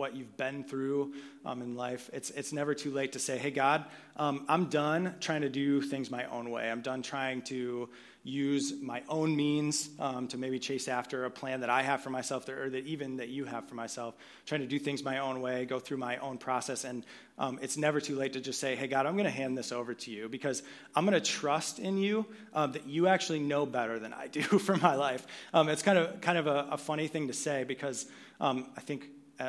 what 0.02 0.16
you've 0.16 0.36
been 0.36 0.64
through 0.64 1.14
um, 1.46 1.62
in 1.62 1.76
life, 1.76 2.10
it's, 2.12 2.32
it's 2.32 2.52
never 2.52 2.74
too 2.74 2.90
late 2.90 3.12
to 3.12 3.20
say, 3.20 3.38
hey, 3.38 3.52
God, 3.52 3.86
um, 4.18 4.46
I'm 4.50 4.66
done 4.66 5.14
trying 5.20 5.42
to 5.42 5.50
do 5.50 5.80
things 5.80 6.10
my 6.10 6.26
own 6.26 6.50
way. 6.50 6.72
I'm 6.72 6.82
done 6.82 7.04
trying 7.04 7.44
to 7.44 7.88
use 8.24 8.74
my 8.82 9.04
own 9.08 9.36
means 9.36 9.90
um, 10.00 10.28
to 10.28 10.40
maybe 10.40 10.58
chase 10.58 10.88
after 10.88 11.26
a 11.26 11.30
plan 11.30 11.62
that 11.62 11.70
I 11.70 11.84
have 11.84 12.02
for 12.02 12.10
myself, 12.10 12.50
or 12.50 12.68
that 12.72 12.88
even 12.88 13.18
that 13.18 13.30
you 13.30 13.46
have 13.46 13.70
for 13.70 13.76
myself, 13.76 14.16
trying 14.48 14.62
to 14.62 14.68
do 14.68 14.80
things 14.80 15.04
my 15.04 15.20
own 15.20 15.40
way, 15.40 15.66
go 15.66 15.80
through 15.80 15.98
my 15.98 16.18
own 16.18 16.40
process. 16.40 16.84
And 16.84 17.06
um, 17.38 17.60
it's 17.62 17.78
never 17.78 18.02
too 18.02 18.16
late 18.16 18.34
to 18.34 18.42
just 18.42 18.60
say, 18.60 18.76
hey, 18.76 18.88
God, 18.88 19.06
I'm 19.06 19.14
going 19.14 19.26
to 19.26 19.30
hand 19.32 19.56
this 19.56 19.72
over 19.72 19.94
to 19.94 20.10
you 20.10 20.30
because 20.30 20.64
I'm 20.96 21.06
going 21.06 21.20
to 21.20 21.32
trust 21.32 21.78
in 21.78 21.98
you 21.98 22.26
um, 22.56 22.72
that 22.72 22.88
you 22.88 23.08
actually 23.08 23.40
know 23.40 23.68
better 23.68 24.00
than 24.00 24.14
I 24.14 24.26
do 24.28 24.42
for 24.68 24.78
my 24.78 24.96
life. 24.96 25.28
Um, 25.54 25.70
it's 25.70 25.84
kind 25.84 26.00
of, 26.00 26.22
kind 26.22 26.40
of 26.40 26.48
a, 26.48 26.70
a, 26.72 26.78
funny 26.78 27.08
thing 27.08 27.28
to 27.28 27.34
say 27.34 27.64
because 27.64 28.08
um, 28.40 28.66
I 28.76 28.82
think 28.82 29.08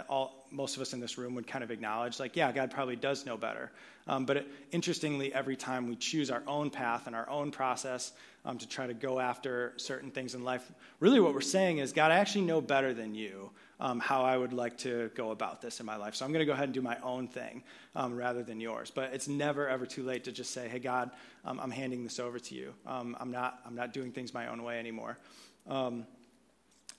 all, 0.09 0.47
most 0.51 0.77
of 0.77 0.83
us 0.83 0.93
in 0.93 1.01
this 1.01 1.19
room 1.19 1.35
would 1.35 1.47
kind 1.47 1.65
of 1.65 1.71
acknowledge, 1.71 2.21
like, 2.21 2.37
yeah, 2.37 2.53
God 2.53 2.71
probably 2.71 2.97
does 2.97 3.27
know 3.27 3.37
better. 3.37 3.71
Um, 4.07 4.27
but 4.27 4.37
it, 4.39 4.49
interestingly, 4.71 5.33
every 5.33 5.57
time 5.57 5.89
we 5.89 5.97
choose 5.97 6.31
our 6.31 6.43
own 6.47 6.71
path 6.71 7.07
and 7.07 7.15
our 7.15 7.29
own 7.29 7.51
process 7.51 8.13
um, 8.45 8.59
to 8.59 8.69
try 8.69 8.87
to 8.87 8.95
go 8.95 9.21
after 9.21 9.73
certain 9.77 10.11
things 10.11 10.35
in 10.35 10.43
life, 10.43 10.71
really 11.01 11.21
what 11.21 11.35
we're 11.35 11.41
saying 11.41 11.79
is, 11.79 11.93
God, 11.93 12.11
I 12.11 12.17
actually 12.17 12.45
know 12.45 12.61
better 12.61 12.93
than 12.93 13.15
you 13.15 13.51
um, 13.81 14.01
how 14.01 14.23
I 14.23 14.37
would 14.37 14.53
like 14.53 14.79
to 14.79 15.11
go 15.15 15.31
about 15.31 15.61
this 15.61 15.81
in 15.81 15.87
my 15.87 15.97
life. 15.97 16.15
So 16.15 16.25
I'm 16.25 16.33
going 16.33 16.41
to 16.41 16.47
go 16.47 16.53
ahead 16.53 16.65
and 16.65 16.75
do 16.75 16.83
my 16.83 16.97
own 17.03 17.29
thing 17.29 17.63
um, 17.95 18.17
rather 18.17 18.43
than 18.43 18.61
yours. 18.61 18.91
But 18.95 19.13
it's 19.13 19.29
never, 19.29 19.69
ever 19.69 19.87
too 19.87 20.05
late 20.05 20.25
to 20.25 20.33
just 20.33 20.53
say, 20.53 20.69
hey, 20.69 20.79
God, 20.79 21.11
um, 21.45 21.59
I'm 21.61 21.71
handing 21.71 22.05
this 22.05 22.19
over 22.19 22.39
to 22.39 22.55
you. 22.55 22.75
Um, 22.87 23.17
I'm, 23.21 23.31
not, 23.31 23.61
I'm 23.67 23.75
not 23.75 23.93
doing 23.93 24.13
things 24.13 24.33
my 24.33 24.47
own 24.49 24.63
way 24.63 24.79
anymore. 24.79 25.19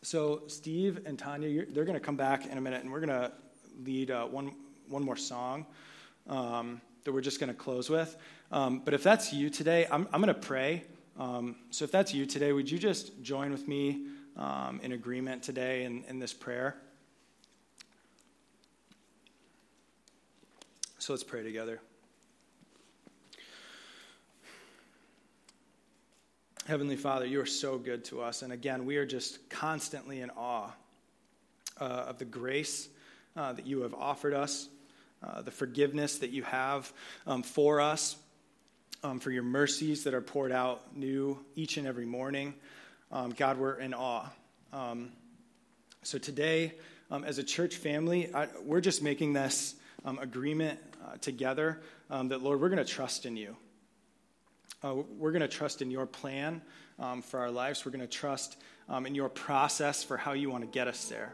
So, 0.03 0.41
Steve 0.47 0.99
and 1.05 1.17
Tanya, 1.17 1.65
they're 1.69 1.85
going 1.85 1.97
to 1.97 2.05
come 2.05 2.17
back 2.17 2.45
in 2.45 2.57
a 2.57 2.61
minute, 2.61 2.83
and 2.83 2.91
we're 2.91 2.99
going 2.99 3.21
to 3.21 3.31
lead 3.85 4.11
uh, 4.11 4.25
one, 4.25 4.53
one 4.89 5.01
more 5.01 5.15
song 5.15 5.65
um, 6.27 6.81
that 7.05 7.13
we're 7.13 7.21
just 7.21 7.39
going 7.39 7.47
to 7.47 7.57
close 7.57 7.89
with. 7.89 8.17
Um, 8.51 8.81
but 8.83 8.93
if 8.93 9.01
that's 9.01 9.31
you 9.31 9.49
today, 9.49 9.87
I'm, 9.89 10.05
I'm 10.11 10.21
going 10.21 10.33
to 10.33 10.41
pray. 10.41 10.83
Um, 11.17 11.55
so, 11.69 11.85
if 11.85 11.91
that's 11.91 12.13
you 12.13 12.25
today, 12.25 12.51
would 12.51 12.69
you 12.69 12.77
just 12.77 13.21
join 13.21 13.51
with 13.51 13.65
me 13.65 14.07
um, 14.35 14.81
in 14.83 14.91
agreement 14.91 15.41
today 15.41 15.85
in, 15.85 16.03
in 16.09 16.19
this 16.19 16.33
prayer? 16.33 16.75
So, 20.99 21.13
let's 21.13 21.23
pray 21.23 21.43
together. 21.43 21.79
Heavenly 26.65 26.95
Father, 26.95 27.25
you 27.25 27.41
are 27.41 27.45
so 27.45 27.77
good 27.77 28.05
to 28.05 28.21
us. 28.21 28.41
And 28.41 28.53
again, 28.53 28.85
we 28.85 28.95
are 28.95 29.05
just 29.05 29.49
constantly 29.49 30.21
in 30.21 30.29
awe 30.29 30.71
uh, 31.81 31.83
of 31.83 32.19
the 32.19 32.25
grace 32.25 32.87
uh, 33.35 33.51
that 33.51 33.67
you 33.67 33.81
have 33.81 33.93
offered 33.93 34.33
us, 34.33 34.69
uh, 35.21 35.41
the 35.41 35.51
forgiveness 35.51 36.19
that 36.19 36.29
you 36.29 36.41
have 36.43 36.93
um, 37.27 37.43
for 37.43 37.81
us, 37.81 38.15
um, 39.03 39.19
for 39.19 39.29
your 39.29 39.43
mercies 39.43 40.05
that 40.05 40.13
are 40.13 40.21
poured 40.21 40.53
out 40.53 40.95
new 40.95 41.37
each 41.57 41.75
and 41.75 41.85
every 41.85 42.05
morning. 42.05 42.53
Um, 43.11 43.31
God, 43.31 43.57
we're 43.57 43.77
in 43.79 43.93
awe. 43.93 44.29
Um, 44.71 45.11
so 46.03 46.17
today, 46.17 46.75
um, 47.11 47.25
as 47.25 47.39
a 47.39 47.43
church 47.43 47.75
family, 47.75 48.33
I, 48.33 48.47
we're 48.63 48.79
just 48.79 49.03
making 49.03 49.33
this 49.33 49.75
um, 50.05 50.17
agreement 50.17 50.79
uh, 51.05 51.17
together 51.17 51.81
that, 52.09 52.41
Lord, 52.41 52.61
we're 52.61 52.69
going 52.69 52.77
to 52.77 52.85
trust 52.85 53.25
in 53.25 53.35
you. 53.35 53.57
Uh, 54.83 54.95
we're 55.17 55.31
going 55.31 55.41
to 55.41 55.47
trust 55.47 55.81
in 55.81 55.89
your 55.89 56.05
plan 56.05 56.61
um, 56.99 57.21
for 57.21 57.39
our 57.39 57.49
lives. 57.49 57.85
We're 57.85 57.91
going 57.91 58.01
to 58.01 58.07
trust 58.07 58.57
um, 58.89 59.05
in 59.05 59.15
your 59.15 59.29
process 59.29 60.03
for 60.03 60.17
how 60.17 60.33
you 60.33 60.49
want 60.49 60.63
to 60.63 60.69
get 60.69 60.89
us 60.89 61.05
there. 61.05 61.33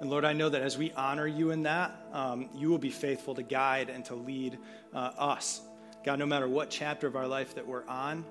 And 0.00 0.10
Lord, 0.10 0.24
I 0.24 0.32
know 0.32 0.48
that 0.48 0.62
as 0.62 0.76
we 0.76 0.90
honor 0.92 1.26
you 1.26 1.52
in 1.52 1.62
that, 1.62 1.94
um, 2.12 2.50
you 2.54 2.70
will 2.70 2.78
be 2.78 2.90
faithful 2.90 3.36
to 3.36 3.42
guide 3.42 3.88
and 3.88 4.04
to 4.06 4.16
lead 4.16 4.58
uh, 4.92 5.12
us. 5.16 5.62
God, 6.04 6.18
no 6.18 6.26
matter 6.26 6.48
what 6.48 6.70
chapter 6.70 7.06
of 7.06 7.14
our 7.14 7.28
life 7.28 7.54
that 7.54 7.66
we're 7.66 7.86
on, 7.86 8.24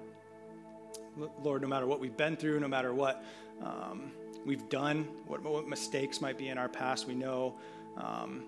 Lord, 1.42 1.62
no 1.62 1.68
matter 1.70 1.88
what 1.88 2.02
we've 2.02 2.16
been 2.16 2.36
through, 2.36 2.60
no 2.60 2.68
matter 2.68 2.94
what 2.94 3.24
um, 3.64 4.12
we've 4.46 4.68
done, 4.68 5.08
what, 5.28 5.42
what, 5.44 5.68
mistakes 5.68 6.20
might 6.20 6.38
be 6.38 6.50
in 6.50 6.58
our 6.58 6.68
past, 6.68 7.08
we 7.08 7.16
know 7.16 7.58
um, 7.98 8.44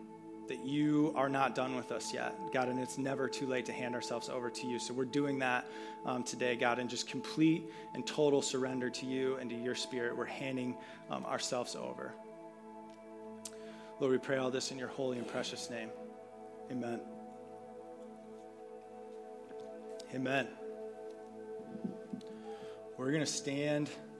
that 0.47 0.65
you 0.65 1.13
are 1.15 1.29
not 1.29 1.55
done 1.55 1.75
with 1.75 1.91
us 1.91 2.13
yet, 2.13 2.35
God, 2.51 2.69
and 2.69 2.79
it's 2.79 2.97
never 2.97 3.27
too 3.27 3.47
late 3.47 3.65
to 3.65 3.73
hand 3.73 3.95
ourselves 3.95 4.29
over 4.29 4.49
to 4.49 4.67
you. 4.67 4.79
So 4.79 4.93
we're 4.93 5.05
doing 5.05 5.39
that 5.39 5.65
um, 6.05 6.23
today, 6.23 6.55
God, 6.55 6.79
and 6.79 6.89
just 6.89 7.07
complete 7.07 7.63
and 7.93 8.05
total 8.05 8.41
surrender 8.41 8.89
to 8.89 9.05
you 9.05 9.35
and 9.37 9.49
to 9.49 9.55
your 9.55 9.75
spirit. 9.75 10.15
We're 10.15 10.25
handing 10.25 10.77
um, 11.09 11.25
ourselves 11.25 11.75
over. 11.75 12.13
Lord, 13.99 14.11
we 14.11 14.17
pray 14.19 14.37
all 14.37 14.51
this 14.51 14.71
in 14.71 14.77
your 14.77 14.89
holy 14.89 15.17
and 15.17 15.27
precious 15.27 15.69
name. 15.69 15.89
Amen. 16.71 17.01
Amen. 20.13 20.47
We're 22.97 23.11
going 23.11 23.25
to 23.25 23.31
stand. 23.31 23.89